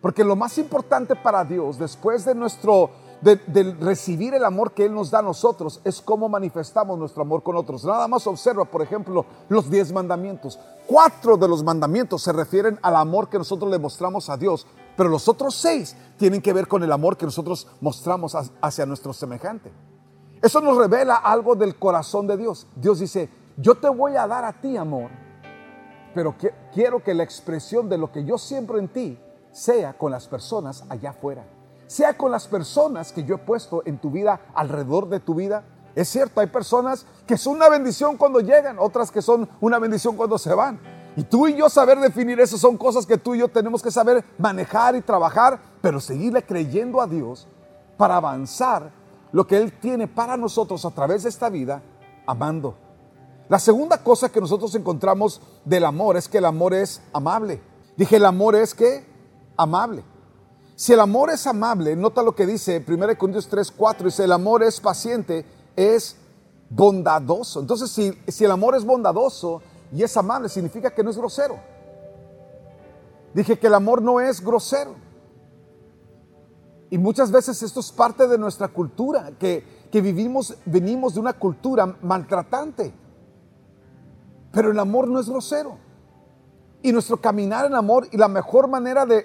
Porque 0.00 0.24
lo 0.24 0.34
más 0.34 0.56
importante 0.56 1.14
para 1.14 1.44
Dios, 1.44 1.78
después 1.78 2.24
de 2.24 2.34
nuestro 2.34 2.88
de, 3.24 3.76
recibir 3.80 4.34
el 4.34 4.44
amor 4.44 4.72
que 4.72 4.84
Él 4.84 4.94
nos 4.94 5.10
da 5.10 5.20
a 5.20 5.22
nosotros 5.22 5.80
es 5.84 6.02
cómo 6.02 6.28
manifestamos 6.28 6.98
nuestro 6.98 7.22
amor 7.22 7.42
con 7.42 7.56
otros. 7.56 7.84
Nada 7.84 8.06
más 8.06 8.26
observa, 8.26 8.66
por 8.66 8.82
ejemplo, 8.82 9.24
los 9.48 9.70
diez 9.70 9.92
mandamientos. 9.92 10.58
Cuatro 10.86 11.38
de 11.38 11.48
los 11.48 11.64
mandamientos 11.64 12.22
se 12.22 12.32
refieren 12.32 12.78
al 12.82 12.96
amor 12.96 13.30
que 13.30 13.38
nosotros 13.38 13.70
le 13.70 13.78
mostramos 13.78 14.28
a 14.28 14.36
Dios, 14.36 14.66
pero 14.94 15.08
los 15.08 15.26
otros 15.26 15.54
seis 15.54 15.96
tienen 16.18 16.42
que 16.42 16.52
ver 16.52 16.68
con 16.68 16.82
el 16.82 16.92
amor 16.92 17.16
que 17.16 17.24
nosotros 17.24 17.66
mostramos 17.80 18.36
hacia 18.60 18.84
nuestro 18.84 19.14
semejante. 19.14 19.72
Eso 20.42 20.60
nos 20.60 20.76
revela 20.76 21.16
algo 21.16 21.54
del 21.54 21.76
corazón 21.76 22.26
de 22.26 22.36
Dios. 22.36 22.66
Dios 22.76 22.98
dice, 22.98 23.30
yo 23.56 23.76
te 23.76 23.88
voy 23.88 24.16
a 24.16 24.26
dar 24.26 24.44
a 24.44 24.60
ti 24.60 24.76
amor, 24.76 25.10
pero 26.14 26.34
quiero 26.74 27.02
que 27.02 27.14
la 27.14 27.22
expresión 27.22 27.88
de 27.88 27.96
lo 27.96 28.12
que 28.12 28.24
yo 28.24 28.36
siembro 28.36 28.78
en 28.78 28.88
ti 28.88 29.18
sea 29.50 29.96
con 29.96 30.12
las 30.12 30.28
personas 30.28 30.84
allá 30.90 31.10
afuera 31.10 31.53
sea 31.94 32.14
con 32.14 32.32
las 32.32 32.48
personas 32.48 33.12
que 33.12 33.22
yo 33.22 33.36
he 33.36 33.38
puesto 33.38 33.82
en 33.86 33.98
tu 33.98 34.10
vida, 34.10 34.40
alrededor 34.52 35.08
de 35.08 35.20
tu 35.20 35.36
vida. 35.36 35.62
Es 35.94 36.08
cierto, 36.08 36.40
hay 36.40 36.48
personas 36.48 37.06
que 37.24 37.38
son 37.38 37.54
una 37.54 37.68
bendición 37.68 38.16
cuando 38.16 38.40
llegan, 38.40 38.80
otras 38.80 39.12
que 39.12 39.22
son 39.22 39.48
una 39.60 39.78
bendición 39.78 40.16
cuando 40.16 40.36
se 40.36 40.52
van. 40.52 40.80
Y 41.14 41.22
tú 41.22 41.46
y 41.46 41.54
yo 41.54 41.68
saber 41.68 42.00
definir 42.00 42.40
eso 42.40 42.58
son 42.58 42.76
cosas 42.76 43.06
que 43.06 43.16
tú 43.16 43.36
y 43.36 43.38
yo 43.38 43.46
tenemos 43.46 43.80
que 43.80 43.92
saber 43.92 44.24
manejar 44.38 44.96
y 44.96 45.02
trabajar, 45.02 45.60
pero 45.80 46.00
seguirle 46.00 46.42
creyendo 46.42 47.00
a 47.00 47.06
Dios 47.06 47.46
para 47.96 48.16
avanzar 48.16 48.90
lo 49.30 49.46
que 49.46 49.56
Él 49.56 49.72
tiene 49.78 50.08
para 50.08 50.36
nosotros 50.36 50.84
a 50.84 50.90
través 50.90 51.22
de 51.22 51.28
esta 51.28 51.48
vida, 51.48 51.80
amando. 52.26 52.74
La 53.48 53.60
segunda 53.60 53.98
cosa 53.98 54.30
que 54.30 54.40
nosotros 54.40 54.74
encontramos 54.74 55.40
del 55.64 55.84
amor 55.84 56.16
es 56.16 56.28
que 56.28 56.38
el 56.38 56.46
amor 56.46 56.74
es 56.74 57.00
amable. 57.12 57.62
Dije, 57.96 58.16
el 58.16 58.26
amor 58.26 58.56
es 58.56 58.74
que 58.74 59.06
amable. 59.56 60.02
Si 60.76 60.92
el 60.92 61.00
amor 61.00 61.30
es 61.30 61.46
amable, 61.46 61.94
nota 61.94 62.22
lo 62.22 62.34
que 62.34 62.46
dice 62.46 62.84
1 62.86 63.16
Corintios 63.16 63.48
3, 63.48 63.70
4, 63.70 64.06
dice, 64.06 64.24
el 64.24 64.32
amor 64.32 64.62
es 64.62 64.80
paciente, 64.80 65.46
es 65.76 66.16
bondadoso. 66.68 67.60
Entonces, 67.60 67.90
si, 67.90 68.12
si 68.26 68.44
el 68.44 68.50
amor 68.50 68.74
es 68.74 68.84
bondadoso 68.84 69.62
y 69.92 70.02
es 70.02 70.16
amable, 70.16 70.48
significa 70.48 70.92
que 70.92 71.04
no 71.04 71.10
es 71.10 71.16
grosero. 71.16 71.58
Dije 73.34 73.58
que 73.58 73.68
el 73.68 73.74
amor 73.74 74.02
no 74.02 74.20
es 74.20 74.40
grosero. 74.40 74.96
Y 76.90 76.98
muchas 76.98 77.30
veces 77.30 77.62
esto 77.62 77.80
es 77.80 77.92
parte 77.92 78.26
de 78.26 78.38
nuestra 78.38 78.68
cultura, 78.68 79.32
que, 79.38 79.64
que 79.90 80.00
vivimos, 80.00 80.56
venimos 80.64 81.14
de 81.14 81.20
una 81.20 81.32
cultura 81.34 81.96
maltratante. 82.02 82.92
Pero 84.52 84.72
el 84.72 84.78
amor 84.78 85.08
no 85.08 85.20
es 85.20 85.28
grosero. 85.28 85.78
Y 86.82 86.92
nuestro 86.92 87.16
caminar 87.20 87.66
en 87.66 87.74
amor 87.74 88.08
y 88.10 88.16
la 88.16 88.28
mejor 88.28 88.68
manera 88.68 89.06
de 89.06 89.24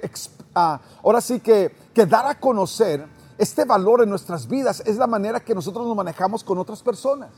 ahora 0.53 1.21
sí 1.21 1.39
que, 1.39 1.73
dar 2.07 2.27
a 2.27 2.39
conocer 2.39 3.05
este 3.37 3.65
valor 3.65 4.01
en 4.01 4.09
nuestras 4.09 4.47
vidas 4.47 4.81
es 4.85 4.97
la 4.97 5.07
manera 5.07 5.39
que 5.41 5.53
nosotros 5.53 5.85
nos 5.85 5.95
manejamos 5.95 6.43
con 6.43 6.57
otras 6.57 6.81
personas. 6.81 7.31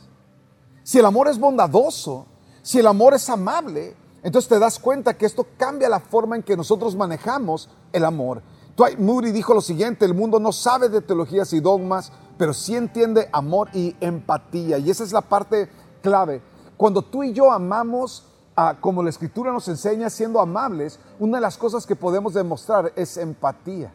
Si 0.84 1.00
el 1.00 1.06
amor 1.06 1.28
es 1.28 1.40
bondadoso, 1.40 2.28
si 2.62 2.80
el 2.80 2.88
amor 2.88 3.14
es 3.14 3.30
amable, 3.30 3.96
entonces 4.24 4.50
te 4.50 4.60
das 4.60 4.78
cuenta 4.78 5.16
que 5.16 5.26
esto 5.26 5.48
cambia 5.58 5.90
la 5.90 6.00
forma 6.00 6.36
en 6.36 6.44
que 6.44 6.56
nosotros 6.56 6.96
manejamos 6.96 7.70
el 7.92 8.06
amor. 8.06 8.44
Dwight 8.78 9.00
Moody 9.00 9.32
dijo 9.32 9.54
lo 9.54 9.62
siguiente, 9.62 10.06
el 10.06 10.14
mundo 10.14 10.40
no 10.40 10.52
sabe 10.52 10.90
de 10.90 11.02
teologías 11.02 11.54
y 11.54 11.60
dogmas, 11.60 12.12
pero 12.38 12.54
sí 12.54 12.76
entiende 12.76 13.30
amor 13.32 13.70
y 13.74 13.96
empatía. 14.00 14.78
Y 14.78 14.90
esa 14.90 15.04
es 15.04 15.12
la 15.12 15.22
parte 15.22 15.70
clave. 16.02 16.42
Cuando 16.78 17.02
tú 17.02 17.24
y 17.24 17.34
yo 17.34 17.52
amamos 17.52 18.26
como 18.80 19.04
la 19.04 19.10
escritura 19.10 19.52
nos 19.52 19.68
enseña, 19.68 20.10
siendo 20.10 20.40
amables, 20.40 21.00
una 21.20 21.38
de 21.38 21.42
las 21.42 21.58
cosas 21.58 21.86
que 21.86 21.96
podemos 21.96 22.34
demostrar 22.34 22.92
es 22.96 23.18
empatía. 23.18 23.94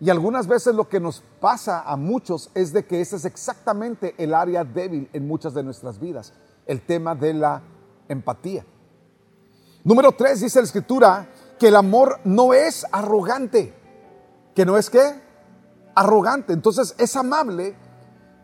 Y 0.00 0.10
algunas 0.10 0.46
veces 0.46 0.74
lo 0.74 0.88
que 0.88 0.98
nos 0.98 1.22
pasa 1.40 1.82
a 1.82 1.96
muchos 1.96 2.50
es 2.54 2.72
de 2.72 2.84
que 2.84 3.00
ese 3.00 3.16
es 3.16 3.24
exactamente 3.24 4.14
el 4.18 4.34
área 4.34 4.64
débil 4.64 5.08
en 5.12 5.28
muchas 5.28 5.54
de 5.54 5.62
nuestras 5.62 6.00
vidas, 6.00 6.32
el 6.66 6.80
tema 6.80 7.14
de 7.14 7.34
la 7.34 7.62
empatía. 8.08 8.64
Número 9.84 10.12
tres, 10.12 10.40
dice 10.40 10.58
la 10.58 10.64
escritura, 10.64 11.28
que 11.58 11.68
el 11.68 11.76
amor 11.76 12.18
no 12.24 12.52
es 12.52 12.84
arrogante. 12.90 13.72
¿Que 14.54 14.66
no 14.66 14.76
es 14.76 14.90
qué? 14.90 15.20
Arrogante. 15.94 16.52
Entonces 16.52 16.94
es 16.98 17.14
amable 17.16 17.76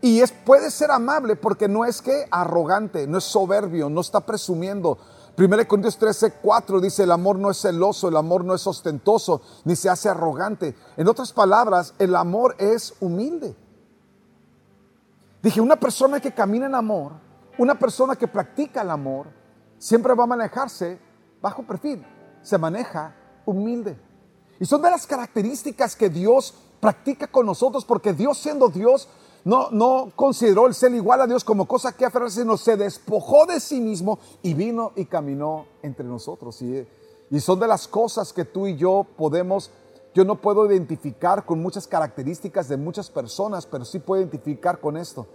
y 0.00 0.20
es, 0.20 0.32
puede 0.32 0.70
ser 0.70 0.90
amable 0.90 1.36
porque 1.36 1.68
no 1.68 1.84
es 1.84 2.00
que 2.00 2.26
arrogante, 2.30 3.06
no 3.06 3.18
es 3.18 3.24
soberbio, 3.24 3.88
no 3.88 4.00
está 4.00 4.20
presumiendo. 4.20 4.98
1 5.36 5.68
Corintios 5.68 5.96
13, 5.98 6.34
4 6.42 6.80
dice, 6.80 7.04
el 7.04 7.12
amor 7.12 7.38
no 7.38 7.50
es 7.50 7.60
celoso, 7.60 8.08
el 8.08 8.16
amor 8.16 8.44
no 8.44 8.54
es 8.54 8.66
ostentoso, 8.66 9.40
ni 9.64 9.76
se 9.76 9.88
hace 9.88 10.08
arrogante. 10.08 10.74
En 10.96 11.08
otras 11.08 11.32
palabras, 11.32 11.94
el 11.98 12.14
amor 12.16 12.56
es 12.58 12.94
humilde. 13.00 13.56
Dije, 15.42 15.60
una 15.60 15.76
persona 15.76 16.20
que 16.20 16.34
camina 16.34 16.66
en 16.66 16.74
amor, 16.74 17.12
una 17.56 17.78
persona 17.78 18.16
que 18.16 18.26
practica 18.26 18.82
el 18.82 18.90
amor, 18.90 19.28
siempre 19.78 20.14
va 20.14 20.24
a 20.24 20.28
manejarse 20.28 20.98
bajo 21.40 21.62
perfil, 21.62 22.04
se 22.42 22.58
maneja 22.58 23.14
humilde. 23.46 23.98
Y 24.60 24.64
son 24.64 24.82
de 24.82 24.90
las 24.90 25.06
características 25.06 25.94
que 25.94 26.08
Dios 26.08 26.54
practica 26.80 27.28
con 27.28 27.46
nosotros, 27.46 27.84
porque 27.84 28.12
Dios 28.12 28.38
siendo 28.38 28.68
Dios, 28.68 29.08
no, 29.48 30.12
consideró 30.14 30.66
el 30.66 30.74
ser 30.74 30.92
igual 30.92 31.22
a 31.22 31.26
Dios 31.26 31.42
como 31.42 31.66
cosa 31.66 31.92
que 31.92 32.04
aferrarse, 32.04 32.42
sino 32.42 32.58
se 32.58 32.76
despojó 32.76 33.46
de 33.46 33.60
sí 33.60 33.80
mismo 33.80 34.18
y 34.42 34.52
vino 34.52 34.92
y 34.94 35.06
caminó 35.06 35.66
entre 35.82 36.04
nosotros. 36.04 36.60
Y, 36.60 36.86
son 37.40 37.58
de 37.58 37.66
las 37.66 37.88
cosas 37.88 38.32
que 38.34 38.44
tú 38.44 38.66
y 38.66 38.76
yo 38.76 39.06
podemos, 39.16 39.70
yo 40.14 40.24
no 40.24 40.34
puedo 40.36 40.70
identificar 40.70 41.46
con 41.46 41.62
muchas 41.62 41.86
características 41.86 42.68
de 42.68 42.76
muchas 42.76 43.08
personas, 43.08 43.64
pero 43.64 43.86
sí 43.86 43.98
puedo 44.00 44.20
identificar 44.20 44.80
con 44.80 44.98
esto 44.98 45.26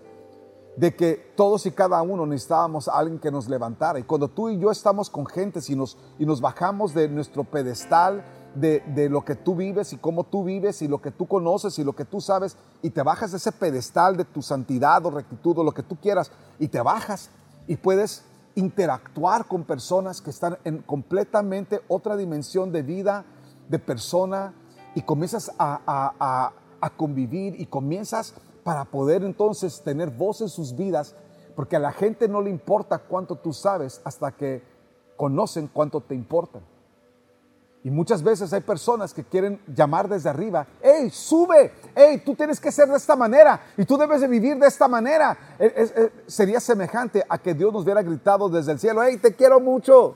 de 0.76 0.96
que 0.96 1.34
todos 1.36 1.66
y 1.66 1.72
cada 1.72 2.02
uno 2.02 2.26
necesitábamos 2.26 2.88
a 2.88 2.94
alguien 2.94 3.20
que 3.20 3.32
nos 3.32 3.48
levantara. 3.48 3.98
Y 3.98 4.04
cuando 4.04 4.28
tú 4.28 4.50
y 4.50 4.60
yo 4.60 4.70
estamos 4.70 5.10
con 5.10 5.26
gente 5.26 5.60
y 5.68 5.76
nos, 5.76 5.98
y 6.20 6.26
nos 6.26 6.40
bajamos 6.40 6.94
de 6.94 7.08
nuestro 7.10 7.44
pedestal, 7.44 8.24
de, 8.56 8.82
de, 8.88 9.10
lo 9.10 9.26
que 9.26 9.36
tú 9.36 9.56
vives 9.56 9.94
y 9.94 9.98
cómo 9.98 10.24
tú 10.24 10.44
vives 10.44 10.82
y 10.82 10.88
lo 10.88 11.02
que 11.02 11.12
tú 11.12 11.28
conoces 11.28 11.80
y 11.80 11.84
lo 11.84 11.94
que 11.94 12.06
tú 12.06 12.22
sabes, 12.22 12.58
y 12.82 12.90
te 12.90 13.02
bajas 13.02 13.32
de 13.32 13.38
ese 13.38 13.52
pedestal 13.52 14.18
de 14.18 14.26
tu 14.26 14.42
santidad 14.42 15.06
o 15.06 15.12
rectitud 15.12 15.58
o 15.58 15.64
lo 15.64 15.74
que 15.74 15.84
tú 15.84 15.96
quieras, 15.96 16.32
y 16.60 16.68
te 16.68 16.82
bajas 16.82 17.30
y 17.68 17.76
puedes 17.78 18.26
interactuar 18.56 19.48
con 19.48 19.64
personas 19.64 20.22
que 20.22 20.30
están 20.30 20.58
en 20.64 20.80
completamente 20.80 21.82
otra 21.88 22.16
dimensión 22.16 22.72
de 22.72 22.84
vida, 22.84 23.26
de 23.70 23.80
persona, 23.80 24.54
y 24.96 25.02
comienzas 25.02 25.52
a, 25.58 25.82
a, 25.86 26.14
a, 26.20 26.54
a 26.80 26.90
convivir 26.92 27.60
y 27.60 27.66
comienzas 27.66 28.36
para 28.64 28.86
poder 28.86 29.24
entonces 29.24 29.82
tener 29.82 30.10
voz 30.10 30.42
en 30.42 30.50
sus 30.50 30.76
vidas, 30.76 31.16
porque 31.56 31.76
a 31.76 31.80
la 31.80 31.92
gente 31.92 32.28
no 32.28 32.42
le 32.42 32.50
importa 32.50 33.00
cuánto 33.00 33.36
tú 33.36 33.54
sabes 33.54 34.02
hasta 34.04 34.32
que 34.32 34.64
conocen 35.18 35.68
cuánto 35.68 36.02
te 36.02 36.16
importan. 36.16 36.62
Y 37.86 37.92
muchas 37.92 38.24
veces 38.24 38.54
hay 38.54 38.62
personas 38.62 39.14
que 39.14 39.26
quieren 39.26 39.60
llamar 39.68 40.08
desde 40.08 40.30
arriba, 40.30 40.66
hey, 40.82 41.10
sube, 41.12 41.74
hey, 41.94 42.22
tú 42.26 42.34
tienes 42.34 42.58
que 42.58 42.72
ser 42.72 42.88
de 42.88 42.96
esta 42.96 43.18
manera 43.18 43.60
y 43.76 43.84
tú 43.84 43.98
debes 43.98 44.22
de 44.22 44.28
vivir 44.30 44.58
de 44.58 44.68
esta 44.68 44.88
manera. 44.88 45.38
sería 46.26 46.62
semejante 46.62 47.26
a 47.28 47.38
que 47.38 47.54
Dios 47.54 47.74
nos 47.74 47.84
hubiera 47.84 48.02
gritado 48.02 48.48
desde 48.48 48.72
el 48.72 48.80
cielo, 48.80 49.04
hey, 49.04 49.18
te 49.22 49.36
quiero 49.36 49.60
mucho, 49.60 50.16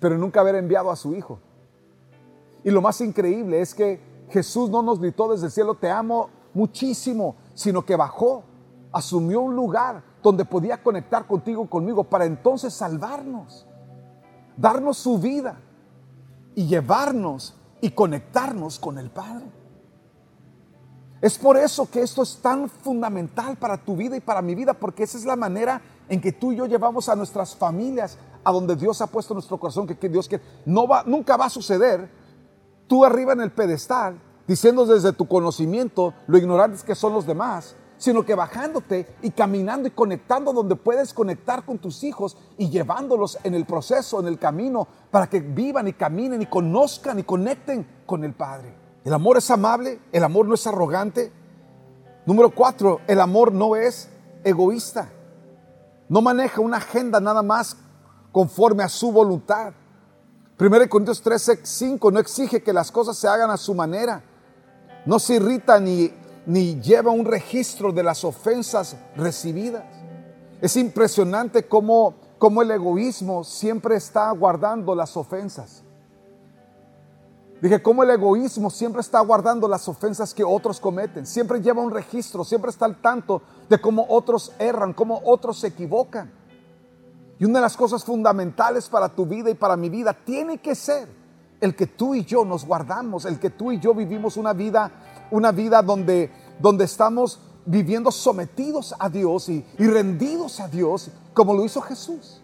pero 0.00 0.18
nunca 0.18 0.40
haber 0.40 0.56
enviado 0.56 0.90
a 0.90 0.96
su 0.96 1.14
Hijo. 1.14 1.38
Y 2.64 2.70
lo 2.70 2.82
más 2.82 3.00
increíble 3.00 3.60
es 3.60 3.72
que 3.72 4.00
Jesús 4.30 4.68
no 4.68 4.82
nos 4.82 4.98
gritó 4.98 5.30
desde 5.30 5.46
el 5.46 5.52
cielo, 5.52 5.76
te 5.76 5.88
amo 5.88 6.30
muchísimo, 6.52 7.36
sino 7.54 7.86
que 7.86 7.94
bajó, 7.94 8.42
asumió 8.90 9.40
un 9.40 9.54
lugar 9.54 10.02
donde 10.20 10.44
podía 10.44 10.82
conectar 10.82 11.28
contigo, 11.28 11.70
conmigo, 11.70 12.02
para 12.02 12.24
entonces 12.24 12.74
salvarnos, 12.74 13.68
darnos 14.56 14.96
su 14.96 15.20
vida 15.20 15.60
y 16.56 16.66
llevarnos 16.66 17.54
y 17.80 17.90
conectarnos 17.90 18.80
con 18.80 18.98
el 18.98 19.10
Padre. 19.10 19.46
Es 21.20 21.38
por 21.38 21.56
eso 21.56 21.88
que 21.88 22.02
esto 22.02 22.22
es 22.22 22.38
tan 22.38 22.68
fundamental 22.68 23.56
para 23.56 23.76
tu 23.76 23.96
vida 23.96 24.16
y 24.16 24.20
para 24.20 24.42
mi 24.42 24.54
vida, 24.54 24.74
porque 24.74 25.04
esa 25.04 25.18
es 25.18 25.24
la 25.24 25.36
manera 25.36 25.80
en 26.08 26.20
que 26.20 26.32
tú 26.32 26.52
y 26.52 26.56
yo 26.56 26.66
llevamos 26.66 27.08
a 27.08 27.14
nuestras 27.14 27.54
familias 27.54 28.18
a 28.42 28.52
donde 28.52 28.74
Dios 28.74 29.00
ha 29.00 29.06
puesto 29.06 29.34
nuestro 29.34 29.58
corazón, 29.58 29.86
que, 29.86 30.08
Dios 30.08 30.28
que 30.28 30.40
no 30.64 30.88
va, 30.88 31.04
nunca 31.04 31.36
va 31.36 31.46
a 31.46 31.50
suceder. 31.50 32.10
Tú 32.86 33.04
arriba 33.04 33.32
en 33.32 33.40
el 33.40 33.52
pedestal 33.52 34.20
diciendo 34.46 34.86
desde 34.86 35.12
tu 35.12 35.26
conocimiento 35.26 36.14
lo 36.26 36.38
ignorantes 36.38 36.84
que 36.84 36.94
son 36.94 37.12
los 37.12 37.26
demás, 37.26 37.76
sino 37.98 38.24
que 38.24 38.34
bajándote 38.34 39.16
y 39.22 39.30
caminando 39.30 39.88
y 39.88 39.90
conectando 39.90 40.52
donde 40.52 40.76
puedes 40.76 41.14
conectar 41.14 41.64
con 41.64 41.78
tus 41.78 42.04
hijos 42.04 42.36
y 42.58 42.68
llevándolos 42.68 43.38
en 43.42 43.54
el 43.54 43.64
proceso, 43.64 44.20
en 44.20 44.26
el 44.26 44.38
camino, 44.38 44.86
para 45.10 45.28
que 45.28 45.40
vivan 45.40 45.88
y 45.88 45.92
caminen 45.92 46.42
y 46.42 46.46
conozcan 46.46 47.18
y 47.18 47.22
conecten 47.22 47.86
con 48.06 48.24
el 48.24 48.34
Padre. 48.34 48.74
El 49.04 49.14
amor 49.14 49.36
es 49.36 49.50
amable, 49.50 50.00
el 50.12 50.24
amor 50.24 50.46
no 50.46 50.54
es 50.54 50.66
arrogante. 50.66 51.32
Número 52.26 52.50
cuatro, 52.50 53.00
el 53.06 53.20
amor 53.20 53.52
no 53.52 53.76
es 53.76 54.08
egoísta. 54.44 55.10
No 56.08 56.20
maneja 56.22 56.60
una 56.60 56.78
agenda 56.78 57.20
nada 57.20 57.42
más 57.42 57.76
conforme 58.32 58.82
a 58.82 58.88
su 58.88 59.12
voluntad. 59.12 59.72
1 60.58 60.88
Corintios 60.88 61.22
13, 61.22 61.60
5 61.62 62.10
no 62.10 62.18
exige 62.18 62.62
que 62.62 62.72
las 62.72 62.90
cosas 62.90 63.16
se 63.16 63.28
hagan 63.28 63.50
a 63.50 63.56
su 63.56 63.74
manera 63.74 64.22
no 65.06 65.20
se 65.20 65.36
irrita 65.36 65.78
ni, 65.80 66.12
ni 66.46 66.80
lleva 66.80 67.10
un 67.10 67.24
registro 67.24 67.92
de 67.92 68.02
las 68.02 68.24
ofensas 68.24 68.96
recibidas. 69.16 69.84
Es 70.60 70.76
impresionante 70.76 71.64
cómo, 71.64 72.14
cómo 72.38 72.62
el 72.62 72.70
egoísmo 72.70 73.44
siempre 73.44 73.96
está 73.96 74.30
guardando 74.30 74.94
las 74.94 75.16
ofensas. 75.16 75.82
Dije, 77.60 77.82
cómo 77.82 78.02
el 78.02 78.10
egoísmo 78.10 78.70
siempre 78.70 79.00
está 79.00 79.20
guardando 79.20 79.66
las 79.66 79.88
ofensas 79.88 80.32
que 80.34 80.44
otros 80.44 80.78
cometen. 80.78 81.26
Siempre 81.26 81.60
lleva 81.60 81.82
un 81.82 81.90
registro, 81.90 82.44
siempre 82.44 82.70
está 82.70 82.84
al 82.84 83.00
tanto 83.00 83.42
de 83.68 83.80
cómo 83.80 84.06
otros 84.08 84.52
erran, 84.58 84.92
cómo 84.92 85.20
otros 85.24 85.58
se 85.58 85.68
equivocan. 85.68 86.30
Y 87.38 87.44
una 87.44 87.58
de 87.58 87.62
las 87.62 87.76
cosas 87.76 88.04
fundamentales 88.04 88.88
para 88.88 89.08
tu 89.08 89.26
vida 89.26 89.50
y 89.50 89.54
para 89.54 89.76
mi 89.76 89.88
vida 89.88 90.12
tiene 90.12 90.58
que 90.58 90.74
ser 90.74 91.08
el 91.60 91.74
que 91.74 91.86
tú 91.86 92.14
y 92.14 92.24
yo 92.24 92.44
nos 92.44 92.66
guardamos, 92.66 93.24
el 93.24 93.38
que 93.38 93.50
tú 93.50 93.72
y 93.72 93.80
yo 93.80 93.94
vivimos 93.94 94.36
una 94.36 94.52
vida, 94.52 94.90
una 95.30 95.52
vida 95.52 95.82
donde, 95.82 96.30
donde 96.58 96.84
estamos 96.84 97.40
viviendo 97.64 98.10
sometidos 98.10 98.94
a 98.98 99.08
Dios 99.08 99.48
y, 99.48 99.64
y 99.78 99.86
rendidos 99.86 100.60
a 100.60 100.68
Dios, 100.68 101.10
como 101.34 101.54
lo 101.54 101.64
hizo 101.64 101.80
Jesús. 101.80 102.42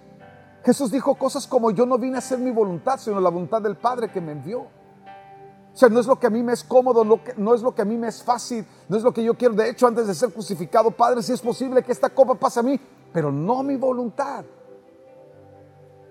Jesús 0.65 0.91
dijo 0.91 1.15
cosas 1.17 1.47
como 1.47 1.71
yo 1.71 1.87
no 1.87 1.99
vine 1.99 2.17
a 2.17 2.19
hacer 2.19 2.39
mi 2.39 2.51
voluntad, 2.51 2.99
sino 2.99 3.21
la 3.21 3.31
voluntad 3.31 3.61
del 3.63 3.77
Padre 3.77 4.11
que 4.11 4.21
me 4.21 4.33
envió. 4.33 4.61
O 4.61 5.77
sea, 5.77 5.89
no 5.89 5.99
es 5.99 6.07
lo 6.07 6.19
que 6.19 6.27
a 6.27 6.31
mí 6.31 6.43
me 6.43 6.53
es 6.53 6.63
cómodo, 6.63 7.03
no, 7.03 7.21
no, 7.39 7.55
es 7.55 7.63
lo 7.63 7.75
que 7.75 7.83
a 7.83 7.85
mí 7.85 7.97
me 7.97 8.09
es 8.09 8.23
fácil, 8.23 8.65
no 8.89 8.97
es 8.97 9.03
lo 9.03 9.13
que 9.13 9.25
yo 9.25 9.35
quiero. 9.35 9.55
De 9.55 9.71
hecho, 9.71 9.87
antes 9.87 10.07
de 10.07 10.15
ser 10.15 10.31
crucificado, 10.31 10.91
Padre, 10.91 11.23
si 11.23 11.33
es 11.33 11.41
posible 11.41 11.83
que 11.83 11.93
esta 11.93 12.11
copa 12.11 12.35
pase 12.35 12.61
a 12.61 12.63
mí, 12.63 12.79
pero 13.13 13.33
no 13.33 13.63
mi 13.63 13.77
voluntad. 13.77 14.45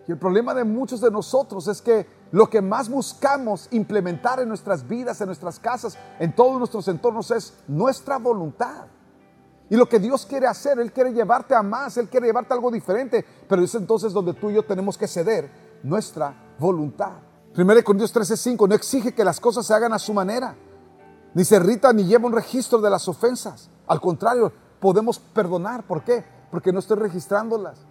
Y 0.08 0.12
el 0.12 0.18
problema 0.18 0.54
de 0.56 0.64
muchos 0.64 1.00
de 1.00 1.12
nosotros 1.12 1.68
es 1.68 1.80
que 1.80 2.08
lo 2.32 2.50
que 2.50 2.62
más 2.62 2.89
buscamos 2.89 3.67
implementar 3.72 4.39
en 4.39 4.48
nuestras 4.48 4.88
vidas, 4.88 5.20
en 5.22 5.28
nuestras 5.28 5.60
casas, 5.60 5.98
en 6.20 6.34
todos 6.34 6.58
nuestros 6.58 6.88
entornos 6.88 7.30
es 7.32 7.54
nuestra 7.67 8.17
voluntad. 8.17 8.88
Y 9.70 9.76
lo 9.76 9.88
que 9.88 10.00
Dios 10.00 10.26
quiere 10.26 10.48
hacer, 10.48 10.80
Él 10.80 10.91
quiere 10.91 11.13
llevarte 11.13 11.56
a 11.56 11.63
más, 11.63 11.96
Él 11.98 12.10
quiere 12.10 12.28
llevarte 12.28 12.54
algo 12.54 12.72
diferente, 12.72 13.26
pero 13.48 13.63
es 13.63 13.74
entonces 13.76 14.13
donde 14.13 14.34
tú 14.34 14.50
y 14.50 14.56
yo 14.56 14.63
tenemos 14.63 14.98
que 14.98 15.08
ceder 15.08 15.50
nuestra 15.84 16.56
voluntad. 16.60 17.20
1 17.56 17.84
Corintios 17.84 18.13
13:5 18.13 18.67
no 18.67 18.76
exige 18.76 19.13
que 19.13 19.26
las 19.26 19.39
cosas 19.39 19.65
se 19.65 19.74
hagan 19.74 19.94
a 19.94 20.00
su 20.00 20.13
manera, 20.13 20.56
ni 21.34 21.44
se 21.44 21.58
irrita 21.58 21.91
ni 21.94 22.06
lleva 22.06 22.28
un 22.28 22.34
registro 22.34 22.80
de 22.80 22.89
las 22.89 23.08
ofensas. 23.08 23.70
Al 23.88 24.00
contrario, 24.00 24.54
podemos 24.80 25.20
perdonar. 25.20 25.86
¿Por 25.86 26.04
qué? 26.04 26.24
Porque 26.50 26.72
no 26.72 26.80
estoy 26.80 26.98
registrándolas. 26.98 27.90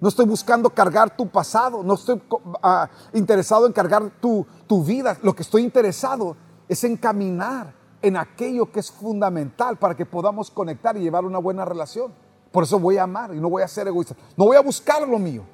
No 0.00 0.08
estoy 0.08 0.24
buscando 0.24 0.70
cargar 0.70 1.14
tu 1.14 1.28
pasado, 1.28 1.82
no 1.82 1.94
estoy 1.94 2.22
uh, 2.30 2.86
interesado 3.12 3.66
en 3.66 3.72
cargar 3.72 4.10
tu, 4.20 4.46
tu 4.66 4.82
vida. 4.82 5.16
Lo 5.22 5.34
que 5.34 5.42
estoy 5.42 5.62
interesado 5.62 6.36
es 6.68 6.82
en 6.84 6.96
caminar 6.96 7.74
en 8.00 8.16
aquello 8.16 8.72
que 8.72 8.80
es 8.80 8.90
fundamental 8.90 9.76
para 9.76 9.94
que 9.94 10.06
podamos 10.06 10.50
conectar 10.50 10.96
y 10.96 11.00
llevar 11.00 11.24
una 11.24 11.38
buena 11.38 11.66
relación. 11.66 12.12
Por 12.50 12.64
eso 12.64 12.78
voy 12.78 12.96
a 12.96 13.02
amar 13.02 13.34
y 13.34 13.40
no 13.40 13.50
voy 13.50 13.62
a 13.62 13.68
ser 13.68 13.88
egoísta. 13.88 14.16
No 14.36 14.46
voy 14.46 14.56
a 14.56 14.62
buscar 14.62 15.06
lo 15.06 15.18
mío. 15.18 15.44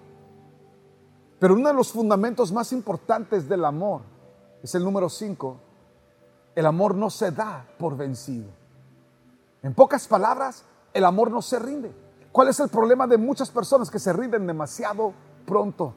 Pero 1.39 1.55
uno 1.55 1.69
de 1.69 1.75
los 1.75 1.93
fundamentos 1.93 2.53
más 2.53 2.73
importantes 2.73 3.49
del 3.49 3.65
amor 3.65 4.03
es 4.63 4.75
el 4.75 4.85
número 4.85 5.09
5. 5.09 5.61
El 6.55 6.67
amor 6.67 6.95
no 6.95 7.11
se 7.11 7.33
da 7.33 7.67
por 7.79 7.97
vencido. 7.97 8.49
En 9.63 9.75
pocas 9.75 10.07
palabras, 10.07 10.65
el 10.95 11.05
amor 11.05 11.31
no 11.31 11.43
se 11.43 11.59
rinde. 11.59 12.06
¿Cuál 12.37 12.49
es 12.49 12.61
el 12.61 12.69
problema 12.69 13.07
de 13.07 13.17
muchas 13.17 13.49
personas 13.49 13.91
que 13.91 13.99
se 13.99 14.13
rinden 14.13 14.47
demasiado 14.47 15.15
pronto? 15.47 15.95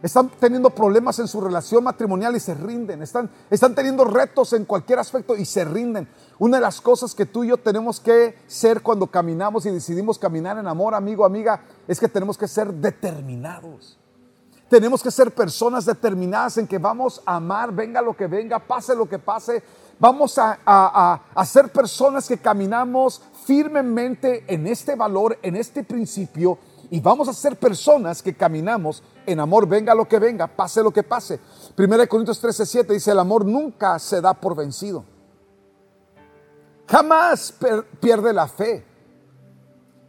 Están 0.00 0.30
teniendo 0.38 0.70
problemas 0.70 1.18
en 1.18 1.26
su 1.26 1.40
relación 1.40 1.82
matrimonial 1.82 2.36
y 2.36 2.38
se 2.38 2.54
rinden. 2.54 3.02
Están, 3.02 3.28
están 3.50 3.74
teniendo 3.74 4.04
retos 4.04 4.52
en 4.52 4.64
cualquier 4.64 5.00
aspecto 5.00 5.34
y 5.34 5.44
se 5.44 5.64
rinden. 5.64 6.08
Una 6.38 6.58
de 6.58 6.60
las 6.60 6.80
cosas 6.80 7.12
que 7.16 7.26
tú 7.26 7.42
y 7.42 7.48
yo 7.48 7.56
tenemos 7.56 7.98
que 7.98 8.38
ser 8.46 8.82
cuando 8.82 9.08
caminamos 9.08 9.66
y 9.66 9.70
decidimos 9.70 10.16
caminar 10.16 10.58
en 10.58 10.68
amor, 10.68 10.94
amigo, 10.94 11.24
amiga, 11.24 11.64
es 11.88 11.98
que 11.98 12.06
tenemos 12.06 12.38
que 12.38 12.46
ser 12.46 12.72
determinados. 12.74 13.98
Tenemos 14.68 15.02
que 15.02 15.10
ser 15.10 15.34
personas 15.34 15.84
determinadas 15.84 16.56
en 16.58 16.68
que 16.68 16.78
vamos 16.78 17.20
a 17.26 17.34
amar, 17.34 17.72
venga 17.72 18.00
lo 18.00 18.16
que 18.16 18.28
venga, 18.28 18.60
pase 18.60 18.94
lo 18.94 19.08
que 19.08 19.18
pase. 19.18 19.64
Vamos 19.98 20.38
a, 20.38 20.60
a, 20.64 21.20
a 21.34 21.46
ser 21.46 21.72
personas 21.72 22.28
que 22.28 22.38
caminamos 22.38 23.22
firmemente 23.44 24.44
en 24.46 24.66
este 24.66 24.94
valor, 24.94 25.38
en 25.42 25.56
este 25.56 25.84
principio, 25.84 26.58
y 26.90 27.00
vamos 27.00 27.28
a 27.28 27.32
ser 27.32 27.56
personas 27.56 28.22
que 28.22 28.34
caminamos 28.34 29.02
en 29.24 29.40
amor, 29.40 29.66
venga 29.66 29.94
lo 29.94 30.06
que 30.06 30.18
venga, 30.18 30.46
pase 30.46 30.82
lo 30.82 30.90
que 30.90 31.02
pase. 31.02 31.40
1 31.76 32.08
Corintios 32.08 32.38
13, 32.38 32.66
7 32.66 32.92
dice, 32.92 33.12
el 33.12 33.18
amor 33.18 33.46
nunca 33.46 33.98
se 33.98 34.20
da 34.20 34.34
por 34.34 34.54
vencido. 34.54 35.04
Jamás 36.86 37.54
pierde 38.00 38.32
la 38.34 38.46
fe. 38.46 38.84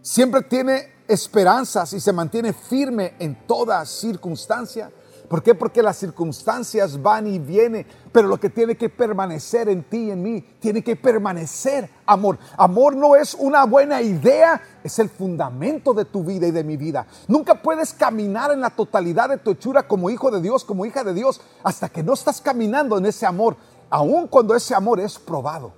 Siempre 0.02 0.42
tiene 0.42 0.92
esperanzas 1.08 1.94
y 1.94 2.02
se 2.02 2.12
mantiene 2.12 2.52
firme 2.52 3.16
en 3.20 3.48
toda 3.48 3.86
circunstancia. 3.86 4.92
¿Por 5.34 5.42
qué? 5.42 5.56
Porque 5.56 5.82
las 5.82 5.98
circunstancias 5.98 7.02
van 7.02 7.26
y 7.26 7.40
vienen, 7.40 7.88
pero 8.12 8.28
lo 8.28 8.40
que 8.40 8.52
tiene 8.52 8.78
que 8.78 8.88
permanecer 8.88 9.68
en 9.68 9.82
ti 9.82 9.98
y 9.98 10.12
en 10.12 10.22
mí, 10.22 10.42
tiene 10.60 10.84
que 10.84 10.96
permanecer 10.96 11.90
amor. 12.06 12.38
Amor 12.56 12.96
no 12.96 13.16
es 13.16 13.34
una 13.34 13.66
buena 13.66 14.00
idea, 14.00 14.62
es 14.84 15.00
el 15.00 15.10
fundamento 15.10 15.92
de 15.96 16.06
tu 16.06 16.24
vida 16.24 16.46
y 16.46 16.52
de 16.52 16.64
mi 16.64 16.78
vida. 16.78 17.08
Nunca 17.28 17.64
puedes 17.64 17.96
caminar 17.96 18.52
en 18.52 18.62
la 18.62 18.70
totalidad 18.70 19.28
de 19.28 19.38
tu 19.38 19.50
hechura 19.50 19.88
como 19.88 20.12
hijo 20.12 20.30
de 20.30 20.40
Dios, 20.40 20.64
como 20.64 20.86
hija 20.86 21.04
de 21.04 21.16
Dios, 21.16 21.42
hasta 21.64 21.90
que 21.90 22.04
no 22.04 22.14
estás 22.14 22.40
caminando 22.40 23.00
en 23.00 23.08
ese 23.08 23.26
amor, 23.26 23.58
aun 23.90 24.28
cuando 24.28 24.54
ese 24.54 24.76
amor 24.76 25.00
es 25.00 25.18
probado. 25.18 25.74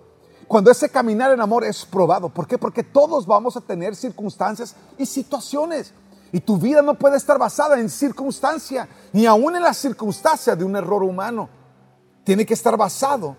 Cuando 0.49 0.69
ese 0.69 0.89
caminar 0.89 1.31
en 1.31 1.39
amor 1.39 1.63
es 1.63 1.85
probado. 1.85 2.27
¿Por 2.27 2.45
qué? 2.45 2.57
Porque 2.57 2.83
todos 2.83 3.25
vamos 3.25 3.55
a 3.55 3.61
tener 3.61 3.95
circunstancias 3.95 4.75
y 4.97 5.05
situaciones. 5.05 5.93
Y 6.35 6.41
tu 6.41 6.57
vida 6.57 6.81
no 6.81 6.95
puede 6.95 7.15
estar 7.15 7.39
basada 7.39 7.79
en 7.79 7.89
circunstancia, 7.89 8.89
ni 9.13 9.25
aún 9.25 9.55
en 9.55 9.63
la 9.63 9.73
circunstancia 9.73 10.53
de 10.53 10.65
un 10.65 10.75
error 10.75 11.01
humano. 11.01 11.47
Tiene 12.25 12.45
que 12.45 12.53
estar 12.53 12.75
basado 12.75 13.37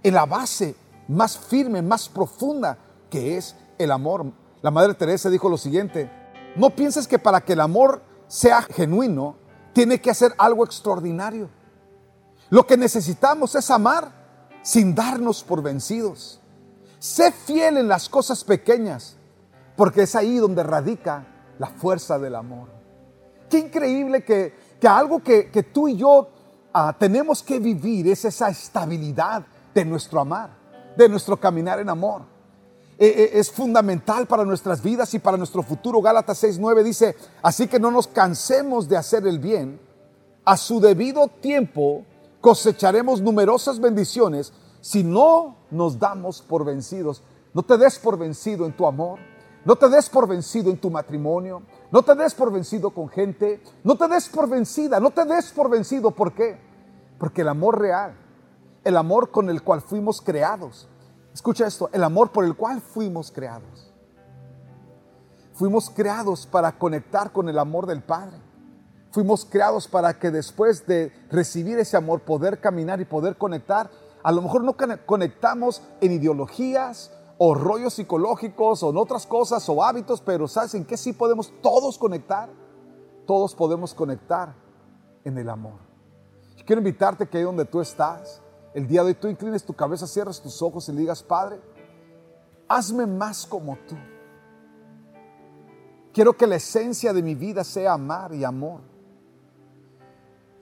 en 0.00 0.14
la 0.14 0.26
base 0.26 0.76
más 1.08 1.36
firme, 1.36 1.82
más 1.82 2.08
profunda, 2.08 2.78
que 3.10 3.36
es 3.36 3.56
el 3.78 3.90
amor. 3.90 4.26
La 4.62 4.70
Madre 4.70 4.94
Teresa 4.94 5.28
dijo 5.28 5.48
lo 5.48 5.58
siguiente, 5.58 6.08
no 6.54 6.70
pienses 6.70 7.08
que 7.08 7.18
para 7.18 7.40
que 7.40 7.54
el 7.54 7.60
amor 7.60 8.04
sea 8.28 8.62
genuino, 8.62 9.34
tiene 9.72 10.00
que 10.00 10.12
hacer 10.12 10.32
algo 10.38 10.64
extraordinario. 10.64 11.50
Lo 12.48 12.64
que 12.64 12.76
necesitamos 12.76 13.56
es 13.56 13.72
amar 13.72 14.12
sin 14.62 14.94
darnos 14.94 15.42
por 15.42 15.62
vencidos. 15.62 16.40
Sé 17.00 17.32
fiel 17.32 17.76
en 17.76 17.88
las 17.88 18.08
cosas 18.08 18.44
pequeñas, 18.44 19.16
porque 19.74 20.02
es 20.02 20.14
ahí 20.14 20.36
donde 20.36 20.62
radica 20.62 21.26
la 21.58 21.68
fuerza 21.68 22.18
del 22.18 22.34
amor. 22.34 22.68
Qué 23.48 23.58
increíble 23.58 24.24
que, 24.24 24.52
algo 24.88 25.22
que, 25.22 25.68
tú 25.72 25.88
y 25.88 25.96
yo 25.96 26.28
ah, 26.72 26.94
tenemos 26.98 27.42
que 27.42 27.58
vivir 27.58 28.08
es 28.08 28.24
esa 28.24 28.48
estabilidad 28.48 29.44
de 29.74 29.84
nuestro 29.84 30.20
amar, 30.20 30.50
de 30.96 31.08
nuestro 31.08 31.36
caminar 31.36 31.80
en 31.80 31.88
amor. 31.88 32.22
Eh, 32.98 33.06
eh, 33.06 33.30
es 33.34 33.50
fundamental 33.50 34.26
para 34.26 34.44
nuestras 34.44 34.82
vidas 34.82 35.12
y 35.14 35.18
para 35.18 35.36
nuestro 35.36 35.62
futuro. 35.62 36.00
Gálatas 36.00 36.42
6:9 36.42 36.82
dice, 36.82 37.14
así 37.42 37.68
que 37.68 37.78
no 37.78 37.90
nos 37.90 38.06
cansemos 38.08 38.88
de 38.88 38.96
hacer 38.96 39.26
el 39.26 39.38
bien. 39.38 39.78
A 40.44 40.56
su 40.56 40.80
debido 40.80 41.28
tiempo 41.28 42.04
cosecharemos 42.40 43.20
numerosas 43.20 43.80
bendiciones 43.80 44.52
si 44.80 45.02
no 45.02 45.56
nos 45.70 45.98
damos 45.98 46.40
por 46.40 46.64
vencidos. 46.64 47.22
No 47.52 47.62
te 47.62 47.76
des 47.76 47.98
por 47.98 48.16
vencido 48.16 48.64
en 48.64 48.72
tu 48.76 48.86
amor. 48.86 49.18
No 49.66 49.74
te 49.74 49.88
des 49.88 50.08
por 50.08 50.28
vencido 50.28 50.70
en 50.70 50.78
tu 50.78 50.90
matrimonio. 50.90 51.62
No 51.90 52.02
te 52.02 52.14
des 52.14 52.34
por 52.34 52.52
vencido 52.52 52.90
con 52.90 53.08
gente. 53.08 53.60
No 53.82 53.96
te 53.96 54.06
des 54.06 54.28
por 54.28 54.48
vencida. 54.48 55.00
No 55.00 55.10
te 55.10 55.24
des 55.24 55.50
por 55.50 55.68
vencido. 55.68 56.12
¿Por 56.12 56.32
qué? 56.32 56.56
Porque 57.18 57.42
el 57.42 57.48
amor 57.48 57.80
real, 57.80 58.14
el 58.84 58.96
amor 58.96 59.32
con 59.32 59.50
el 59.50 59.64
cual 59.64 59.80
fuimos 59.80 60.22
creados. 60.22 60.88
Escucha 61.34 61.66
esto, 61.66 61.90
el 61.92 62.04
amor 62.04 62.30
por 62.30 62.44
el 62.44 62.54
cual 62.54 62.80
fuimos 62.80 63.32
creados. 63.32 63.92
Fuimos 65.52 65.90
creados 65.90 66.46
para 66.46 66.78
conectar 66.78 67.32
con 67.32 67.48
el 67.48 67.58
amor 67.58 67.86
del 67.86 68.04
Padre. 68.04 68.38
Fuimos 69.10 69.44
creados 69.44 69.88
para 69.88 70.16
que 70.18 70.30
después 70.30 70.86
de 70.86 71.12
recibir 71.28 71.78
ese 71.78 71.96
amor, 71.96 72.20
poder 72.20 72.60
caminar 72.60 73.00
y 73.00 73.04
poder 73.04 73.36
conectar, 73.36 73.90
a 74.22 74.30
lo 74.30 74.42
mejor 74.42 74.62
no 74.62 74.76
conectamos 75.06 75.82
en 76.00 76.12
ideologías, 76.12 77.10
o 77.38 77.54
rollos 77.54 77.94
psicológicos 77.94 78.82
o 78.82 78.90
en 78.90 78.96
otras 78.96 79.26
cosas 79.26 79.68
o 79.68 79.82
hábitos, 79.82 80.20
pero 80.20 80.48
¿sabes 80.48 80.74
en 80.74 80.84
qué 80.84 80.96
sí 80.96 81.12
podemos 81.12 81.52
todos 81.62 81.98
conectar? 81.98 82.48
Todos 83.26 83.54
podemos 83.54 83.92
conectar 83.92 84.54
en 85.24 85.36
el 85.38 85.48
amor. 85.48 85.78
quiero 86.64 86.80
invitarte 86.80 87.28
que 87.28 87.38
ahí 87.38 87.44
donde 87.44 87.64
tú 87.64 87.80
estás, 87.80 88.40
el 88.74 88.86
día 88.86 89.02
de 89.02 89.08
hoy 89.08 89.14
tú 89.14 89.28
inclines 89.28 89.64
tu 89.64 89.74
cabeza, 89.74 90.06
cierres 90.06 90.40
tus 90.40 90.62
ojos 90.62 90.88
y 90.88 90.92
le 90.92 91.00
digas, 91.00 91.22
Padre, 91.22 91.60
hazme 92.68 93.06
más 93.06 93.46
como 93.46 93.76
tú. 93.88 93.96
Quiero 96.12 96.34
que 96.34 96.46
la 96.46 96.56
esencia 96.56 97.12
de 97.12 97.22
mi 97.22 97.34
vida 97.34 97.62
sea 97.62 97.92
amar 97.92 98.32
y 98.32 98.44
amor. 98.44 98.80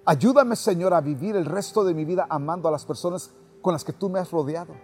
Ayúdame, 0.05 0.57
Señor, 0.57 0.93
a 0.93 1.01
vivir 1.01 1.37
el 1.37 1.45
resto 1.45 1.85
de 1.85 1.95
mi 1.95 2.05
vida 2.05 2.27
amando 2.29 2.69
a 2.69 2.73
las 2.73 2.85
personas 2.85 3.31
con 3.63 3.73
las 3.73 3.85
que 3.85 3.93
tú 3.93 4.09
me 4.09 4.19
has 4.19 4.31
rodeado. 4.31 4.75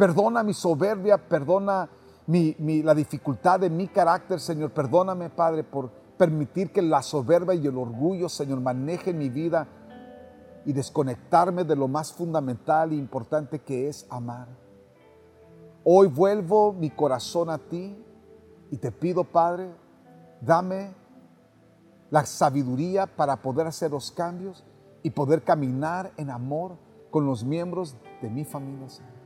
Perdona 0.00 0.42
mi 0.42 0.54
soberbia, 0.54 1.18
perdona 1.18 1.86
la 2.26 2.94
dificultad 2.94 3.60
de 3.60 3.68
mi 3.68 3.86
carácter, 3.86 4.40
Señor. 4.40 4.70
Perdóname, 4.70 5.28
Padre, 5.28 5.62
por 5.62 5.90
permitir 6.16 6.72
que 6.72 6.80
la 6.80 7.02
soberbia 7.02 7.52
y 7.52 7.66
el 7.66 7.76
orgullo, 7.76 8.30
Señor, 8.30 8.62
manejen 8.62 9.18
mi 9.18 9.28
vida 9.28 9.68
y 10.64 10.72
desconectarme 10.72 11.64
de 11.64 11.76
lo 11.76 11.86
más 11.86 12.14
fundamental 12.14 12.92
e 12.92 12.94
importante 12.94 13.58
que 13.58 13.88
es 13.88 14.06
amar. 14.08 14.48
Hoy 15.84 16.06
vuelvo 16.06 16.72
mi 16.72 16.88
corazón 16.88 17.50
a 17.50 17.58
ti 17.58 18.02
y 18.70 18.78
te 18.78 18.90
pido, 18.92 19.24
Padre, 19.24 19.70
dame 20.40 20.94
la 22.08 22.24
sabiduría 22.24 23.06
para 23.06 23.42
poder 23.42 23.66
hacer 23.66 23.90
los 23.90 24.10
cambios 24.10 24.64
y 25.02 25.10
poder 25.10 25.44
caminar 25.44 26.10
en 26.16 26.30
amor 26.30 26.78
con 27.10 27.26
los 27.26 27.44
miembros 27.44 27.98
de 28.22 28.30
mi 28.30 28.46
familia, 28.46 28.88
Señor 28.88 29.19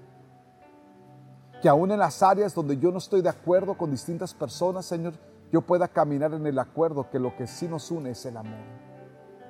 que 1.64 1.70
aún 1.70 1.90
en 1.90 1.98
las 1.98 2.22
áreas 2.22 2.54
donde 2.54 2.76
yo 2.76 2.92
no 2.92 2.98
estoy 2.98 3.22
de 3.22 3.30
acuerdo 3.30 3.78
con 3.78 3.90
distintas 3.90 4.34
personas, 4.34 4.84
Señor, 4.84 5.14
yo 5.50 5.62
pueda 5.62 5.88
caminar 5.88 6.34
en 6.34 6.46
el 6.46 6.58
acuerdo 6.58 7.08
que 7.08 7.18
lo 7.18 7.34
que 7.36 7.46
sí 7.46 7.66
nos 7.66 7.90
une 7.90 8.10
es 8.10 8.26
el 8.26 8.36
amor. 8.36 8.60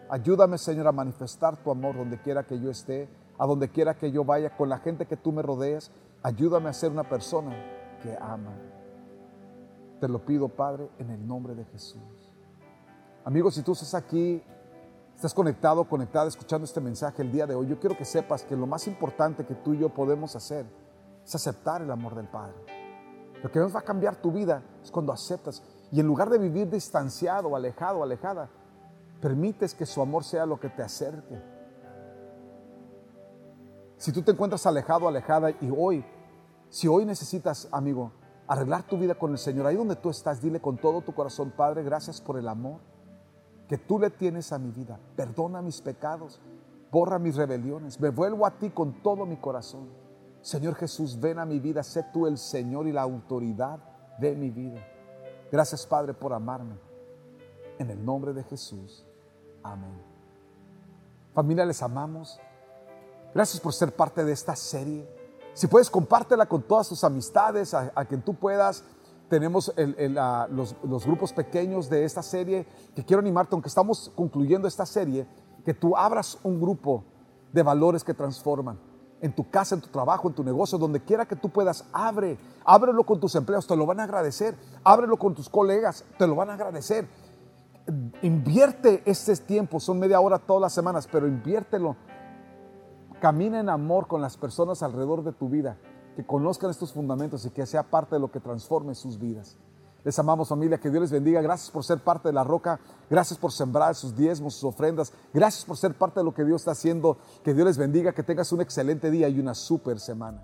Ayúdame, 0.08 0.56
Señor, 0.56 0.86
a 0.86 0.92
manifestar 0.92 1.56
tu 1.56 1.72
amor 1.72 1.96
donde 1.96 2.22
quiera 2.22 2.46
que 2.46 2.60
yo 2.60 2.70
esté, 2.70 3.08
a 3.36 3.46
donde 3.46 3.68
quiera 3.68 3.94
que 3.94 4.12
yo 4.12 4.24
vaya, 4.24 4.56
con 4.56 4.68
la 4.68 4.78
gente 4.78 5.06
que 5.06 5.16
tú 5.16 5.32
me 5.32 5.42
rodees. 5.42 5.90
Ayúdame 6.22 6.68
a 6.68 6.72
ser 6.72 6.92
una 6.92 7.02
persona 7.02 7.52
que 8.00 8.16
ama. 8.20 8.54
Te 10.00 10.06
lo 10.06 10.24
pido, 10.24 10.48
Padre, 10.48 10.88
en 11.00 11.10
el 11.10 11.26
nombre 11.26 11.56
de 11.56 11.64
Jesús. 11.64 12.32
Amigos, 13.24 13.56
si 13.56 13.62
tú 13.62 13.72
estás 13.72 13.92
aquí, 13.92 14.40
estás 15.16 15.34
conectado, 15.34 15.82
conectada, 15.88 16.28
escuchando 16.28 16.64
este 16.64 16.80
mensaje 16.80 17.22
el 17.22 17.32
día 17.32 17.48
de 17.48 17.56
hoy, 17.56 17.66
yo 17.66 17.80
quiero 17.80 17.98
que 17.98 18.04
sepas 18.04 18.44
que 18.44 18.54
lo 18.54 18.68
más 18.68 18.86
importante 18.86 19.44
que 19.44 19.56
tú 19.56 19.74
y 19.74 19.78
yo 19.78 19.88
podemos 19.88 20.36
hacer 20.36 20.64
es 21.24 21.34
aceptar 21.34 21.82
el 21.82 21.90
amor 21.90 22.14
del 22.14 22.28
Padre. 22.28 22.54
Lo 23.42 23.50
que 23.50 23.58
nos 23.58 23.74
va 23.74 23.80
a 23.80 23.84
cambiar 23.84 24.16
tu 24.16 24.32
vida 24.32 24.62
es 24.82 24.90
cuando 24.90 25.12
aceptas 25.12 25.62
y 25.90 26.00
en 26.00 26.06
lugar 26.06 26.30
de 26.30 26.38
vivir 26.38 26.68
distanciado, 26.68 27.54
alejado, 27.54 28.02
alejada, 28.02 28.48
permites 29.20 29.74
que 29.74 29.86
su 29.86 30.02
amor 30.02 30.24
sea 30.24 30.46
lo 30.46 30.58
que 30.58 30.68
te 30.68 30.82
acerque. 30.82 31.40
Si 33.96 34.12
tú 34.12 34.22
te 34.22 34.32
encuentras 34.32 34.66
alejado, 34.66 35.06
alejada 35.08 35.50
y 35.50 35.70
hoy, 35.76 36.04
si 36.68 36.88
hoy 36.88 37.04
necesitas, 37.04 37.68
amigo, 37.70 38.12
arreglar 38.46 38.82
tu 38.82 38.98
vida 38.98 39.14
con 39.14 39.32
el 39.32 39.38
Señor, 39.38 39.66
ahí 39.66 39.76
donde 39.76 39.96
tú 39.96 40.10
estás, 40.10 40.40
dile 40.40 40.60
con 40.60 40.76
todo 40.78 41.00
tu 41.00 41.14
corazón, 41.14 41.52
Padre, 41.56 41.82
gracias 41.82 42.20
por 42.20 42.38
el 42.38 42.48
amor 42.48 42.80
que 43.68 43.78
tú 43.78 43.98
le 43.98 44.10
tienes 44.10 44.52
a 44.52 44.58
mi 44.58 44.70
vida. 44.70 44.98
Perdona 45.16 45.62
mis 45.62 45.80
pecados, 45.80 46.40
borra 46.90 47.18
mis 47.18 47.36
rebeliones, 47.36 48.00
me 48.00 48.10
vuelvo 48.10 48.46
a 48.46 48.58
ti 48.58 48.70
con 48.70 49.02
todo 49.02 49.26
mi 49.26 49.36
corazón. 49.36 50.03
Señor 50.44 50.74
Jesús, 50.74 51.18
ven 51.18 51.38
a 51.38 51.46
mi 51.46 51.58
vida, 51.58 51.82
sé 51.82 52.04
tú 52.12 52.26
el 52.26 52.36
Señor 52.36 52.86
y 52.86 52.92
la 52.92 53.00
autoridad 53.00 53.78
de 54.18 54.36
mi 54.36 54.50
vida. 54.50 54.86
Gracias 55.50 55.86
Padre 55.86 56.12
por 56.12 56.34
amarme. 56.34 56.76
En 57.78 57.88
el 57.88 58.04
nombre 58.04 58.34
de 58.34 58.44
Jesús. 58.44 59.06
Amén. 59.62 59.98
Familia, 61.32 61.64
les 61.64 61.82
amamos. 61.82 62.38
Gracias 63.32 63.58
por 63.58 63.72
ser 63.72 63.96
parte 63.96 64.22
de 64.22 64.32
esta 64.32 64.54
serie. 64.54 65.08
Si 65.54 65.66
puedes, 65.66 65.88
compártela 65.88 66.44
con 66.44 66.60
todas 66.60 66.90
tus 66.90 67.04
amistades, 67.04 67.72
a, 67.72 68.04
quien 68.04 68.20
tú 68.20 68.34
puedas. 68.34 68.84
Tenemos 69.30 69.72
los, 70.50 70.76
los 70.82 71.06
grupos 71.06 71.32
pequeños 71.32 71.88
de 71.88 72.04
esta 72.04 72.22
serie 72.22 72.66
que 72.94 73.02
quiero 73.02 73.20
animarte, 73.20 73.54
aunque 73.54 73.68
estamos 73.68 74.12
concluyendo 74.14 74.68
esta 74.68 74.84
serie, 74.84 75.26
que 75.64 75.72
tú 75.72 75.96
abras 75.96 76.38
un 76.42 76.60
grupo 76.60 77.02
de 77.50 77.62
valores 77.62 78.04
que 78.04 78.12
transforman 78.12 78.78
en 79.24 79.32
tu 79.32 79.48
casa, 79.48 79.74
en 79.74 79.80
tu 79.80 79.88
trabajo, 79.88 80.28
en 80.28 80.34
tu 80.34 80.44
negocio, 80.44 80.76
donde 80.76 81.00
quiera 81.00 81.24
que 81.24 81.34
tú 81.34 81.48
puedas, 81.48 81.86
abre, 81.94 82.36
ábrelo 82.62 83.06
con 83.06 83.18
tus 83.18 83.34
empleados, 83.34 83.66
te 83.66 83.74
lo 83.74 83.86
van 83.86 83.98
a 84.00 84.04
agradecer, 84.04 84.54
ábrelo 84.84 85.16
con 85.16 85.34
tus 85.34 85.48
colegas, 85.48 86.04
te 86.18 86.26
lo 86.26 86.34
van 86.34 86.50
a 86.50 86.54
agradecer. 86.54 87.08
Invierte 88.20 89.02
este 89.06 89.34
tiempo, 89.36 89.80
son 89.80 89.98
media 89.98 90.20
hora 90.20 90.38
todas 90.38 90.60
las 90.60 90.74
semanas, 90.74 91.08
pero 91.10 91.26
inviértelo. 91.26 91.96
Camina 93.18 93.60
en 93.60 93.70
amor 93.70 94.08
con 94.08 94.20
las 94.20 94.36
personas 94.36 94.82
alrededor 94.82 95.24
de 95.24 95.32
tu 95.32 95.48
vida, 95.48 95.78
que 96.16 96.26
conozcan 96.26 96.68
estos 96.68 96.92
fundamentos 96.92 97.46
y 97.46 97.50
que 97.50 97.64
sea 97.64 97.82
parte 97.82 98.16
de 98.16 98.20
lo 98.20 98.30
que 98.30 98.40
transforme 98.40 98.94
sus 98.94 99.18
vidas. 99.18 99.56
Les 100.04 100.18
amamos 100.18 100.48
familia, 100.48 100.78
que 100.78 100.90
Dios 100.90 101.00
les 101.00 101.10
bendiga. 101.10 101.40
Gracias 101.40 101.70
por 101.70 101.82
ser 101.82 101.98
parte 101.98 102.28
de 102.28 102.34
la 102.34 102.44
roca. 102.44 102.78
Gracias 103.08 103.38
por 103.38 103.52
sembrar 103.52 103.94
sus 103.94 104.14
diezmos, 104.14 104.54
sus 104.54 104.64
ofrendas. 104.64 105.12
Gracias 105.32 105.64
por 105.64 105.78
ser 105.78 105.94
parte 105.94 106.20
de 106.20 106.24
lo 106.24 106.34
que 106.34 106.44
Dios 106.44 106.60
está 106.60 106.72
haciendo. 106.72 107.16
Que 107.42 107.54
Dios 107.54 107.66
les 107.66 107.78
bendiga, 107.78 108.12
que 108.12 108.22
tengas 108.22 108.52
un 108.52 108.60
excelente 108.60 109.10
día 109.10 109.28
y 109.28 109.40
una 109.40 109.54
super 109.54 109.98
semana. 109.98 110.42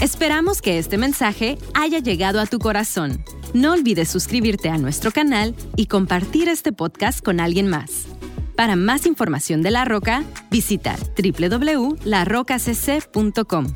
Esperamos 0.00 0.62
que 0.62 0.78
este 0.78 0.96
mensaje 0.96 1.58
haya 1.74 1.98
llegado 1.98 2.40
a 2.40 2.46
tu 2.46 2.58
corazón. 2.58 3.22
No 3.52 3.72
olvides 3.72 4.08
suscribirte 4.08 4.70
a 4.70 4.78
nuestro 4.78 5.10
canal 5.10 5.54
y 5.76 5.86
compartir 5.86 6.48
este 6.48 6.72
podcast 6.72 7.22
con 7.22 7.40
alguien 7.40 7.68
más. 7.68 8.06
Para 8.56 8.76
más 8.76 9.04
información 9.04 9.60
de 9.62 9.70
La 9.70 9.84
Roca, 9.84 10.24
visita 10.50 10.96
www.larocacc.com. 11.16 13.66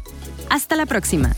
Hasta 0.51 0.77
la 0.77 0.87
próxima. 0.87 1.35